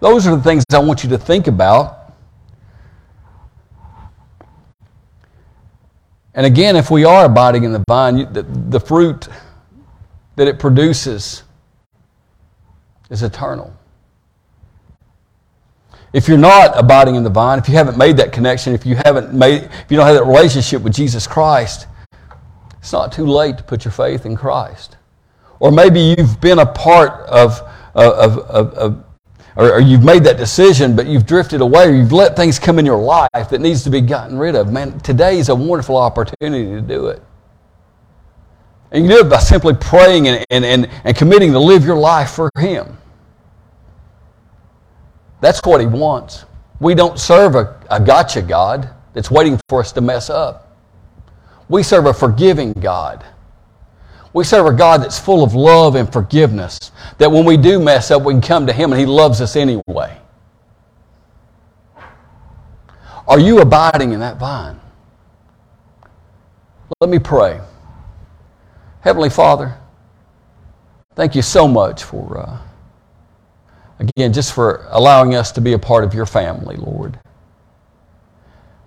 Those 0.00 0.26
are 0.26 0.34
the 0.34 0.42
things 0.42 0.64
I 0.72 0.80
want 0.80 1.04
you 1.04 1.10
to 1.10 1.18
think 1.18 1.46
about. 1.46 2.12
And 6.34 6.44
again, 6.44 6.74
if 6.74 6.90
we 6.90 7.04
are 7.04 7.24
abiding 7.24 7.62
in 7.62 7.72
the 7.72 7.84
vine, 7.88 8.32
the, 8.32 8.42
the 8.42 8.80
fruit 8.80 9.28
that 10.34 10.48
it 10.48 10.58
produces 10.58 11.44
is 13.10 13.22
eternal. 13.22 13.77
If 16.12 16.28
you're 16.28 16.38
not 16.38 16.78
abiding 16.78 17.16
in 17.16 17.24
the 17.24 17.30
vine, 17.30 17.58
if 17.58 17.68
you 17.68 17.74
haven't 17.74 17.98
made 17.98 18.16
that 18.16 18.32
connection, 18.32 18.74
if 18.74 18.86
you 18.86 18.96
haven't 18.96 19.34
made, 19.34 19.64
if 19.64 19.86
you 19.90 19.96
don't 19.96 20.06
have 20.06 20.16
that 20.16 20.24
relationship 20.24 20.82
with 20.82 20.94
Jesus 20.94 21.26
Christ, 21.26 21.86
it's 22.78 22.92
not 22.92 23.12
too 23.12 23.26
late 23.26 23.58
to 23.58 23.62
put 23.62 23.84
your 23.84 23.92
faith 23.92 24.24
in 24.24 24.36
Christ. 24.36 24.96
Or 25.60 25.70
maybe 25.70 26.00
you've 26.00 26.40
been 26.40 26.60
a 26.60 26.66
part 26.66 27.28
of, 27.28 27.60
of, 27.94 28.38
of, 28.38 28.74
of 28.74 29.04
or, 29.56 29.72
or 29.74 29.80
you've 29.80 30.04
made 30.04 30.22
that 30.24 30.36
decision, 30.36 30.94
but 30.94 31.06
you've 31.06 31.26
drifted 31.26 31.60
away, 31.60 31.88
or 31.88 31.92
you've 31.92 32.12
let 32.12 32.36
things 32.36 32.60
come 32.60 32.78
in 32.78 32.86
your 32.86 33.02
life 33.02 33.50
that 33.50 33.60
needs 33.60 33.82
to 33.82 33.90
be 33.90 34.00
gotten 34.00 34.38
rid 34.38 34.54
of, 34.54 34.72
man, 34.72 35.00
today 35.00 35.38
is 35.38 35.48
a 35.48 35.54
wonderful 35.54 35.96
opportunity 35.96 36.66
to 36.66 36.80
do 36.80 37.08
it. 37.08 37.20
And 38.92 39.04
you 39.04 39.10
do 39.10 39.18
it 39.18 39.28
by 39.28 39.40
simply 39.40 39.74
praying 39.74 40.28
and, 40.28 40.46
and, 40.48 40.64
and, 40.64 40.88
and 41.04 41.16
committing 41.16 41.52
to 41.52 41.58
live 41.58 41.84
your 41.84 41.98
life 41.98 42.30
for 42.30 42.50
Him. 42.56 42.96
That's 45.40 45.60
what 45.64 45.80
He 45.80 45.86
wants. 45.86 46.44
We 46.80 46.94
don't 46.94 47.18
serve 47.18 47.54
a, 47.54 47.80
a 47.90 48.00
gotcha 48.00 48.42
God 48.42 48.90
that's 49.12 49.30
waiting 49.30 49.60
for 49.68 49.80
us 49.80 49.92
to 49.92 50.00
mess 50.00 50.30
up. 50.30 50.76
We 51.68 51.82
serve 51.82 52.06
a 52.06 52.14
forgiving 52.14 52.72
God. 52.72 53.24
We 54.32 54.44
serve 54.44 54.66
a 54.66 54.72
God 54.72 55.02
that's 55.02 55.18
full 55.18 55.42
of 55.42 55.54
love 55.54 55.94
and 55.94 56.10
forgiveness, 56.12 56.92
that 57.18 57.30
when 57.30 57.44
we 57.44 57.56
do 57.56 57.80
mess 57.80 58.10
up, 58.10 58.22
we 58.22 58.34
can 58.34 58.40
come 58.40 58.66
to 58.66 58.72
Him 58.72 58.92
and 58.92 59.00
He 59.00 59.06
loves 59.06 59.40
us 59.40 59.56
anyway. 59.56 60.18
Are 63.26 63.38
you 63.38 63.60
abiding 63.60 64.12
in 64.12 64.20
that 64.20 64.38
vine? 64.38 64.80
Let 67.00 67.10
me 67.10 67.18
pray. 67.18 67.60
Heavenly 69.00 69.30
Father, 69.30 69.76
thank 71.14 71.34
you 71.34 71.42
so 71.42 71.68
much 71.68 72.02
for, 72.02 72.38
uh, 72.38 72.58
again, 73.98 74.32
just 74.32 74.52
for 74.52 74.86
allowing 74.90 75.34
us 75.34 75.52
to 75.52 75.60
be 75.60 75.72
a 75.72 75.78
part 75.78 76.04
of 76.04 76.14
your 76.14 76.26
family, 76.26 76.76
Lord. 76.76 77.18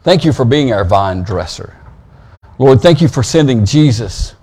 Thank 0.04 0.26
you 0.26 0.34
for 0.34 0.45
being 0.45 0.74
our 0.74 0.84
vine 0.84 1.24
dresser. 1.24 1.78
Lord, 2.58 2.82
thank 2.82 3.02
you 3.02 3.08
for 3.08 3.24
sending 3.24 3.65
Jesus. 3.65 4.36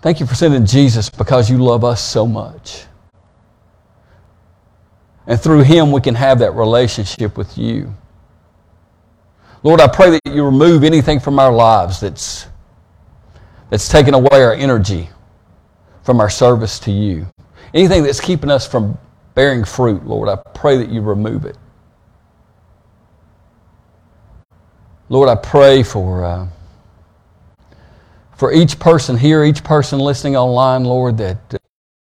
Thank 0.00 0.20
you 0.20 0.26
for 0.26 0.34
sending 0.34 0.64
Jesus 0.64 1.10
because 1.10 1.50
you 1.50 1.58
love 1.58 1.84
us 1.84 2.02
so 2.02 2.26
much. 2.26 2.84
And 5.26 5.40
through 5.40 5.62
him, 5.62 5.90
we 5.92 6.00
can 6.00 6.14
have 6.14 6.38
that 6.38 6.52
relationship 6.52 7.36
with 7.36 7.58
you. 7.58 7.94
Lord, 9.62 9.80
I 9.80 9.88
pray 9.88 10.10
that 10.10 10.20
you 10.24 10.44
remove 10.44 10.84
anything 10.84 11.18
from 11.18 11.38
our 11.38 11.52
lives 11.52 12.00
that's, 12.00 12.46
that's 13.70 13.88
taken 13.88 14.14
away 14.14 14.42
our 14.42 14.54
energy 14.54 15.10
from 16.08 16.20
our 16.20 16.30
service 16.30 16.78
to 16.78 16.90
you. 16.90 17.26
Anything 17.74 18.02
that's 18.02 18.18
keeping 18.18 18.50
us 18.50 18.66
from 18.66 18.96
bearing 19.34 19.62
fruit, 19.62 20.06
Lord, 20.06 20.30
I 20.30 20.36
pray 20.36 20.78
that 20.78 20.88
you 20.88 21.02
remove 21.02 21.44
it. 21.44 21.54
Lord, 25.10 25.28
I 25.28 25.34
pray 25.34 25.82
for, 25.82 26.24
uh, 26.24 26.48
for 28.38 28.54
each 28.54 28.78
person 28.78 29.18
here, 29.18 29.44
each 29.44 29.62
person 29.62 29.98
listening 29.98 30.34
online, 30.34 30.84
Lord, 30.84 31.18
that, 31.18 31.36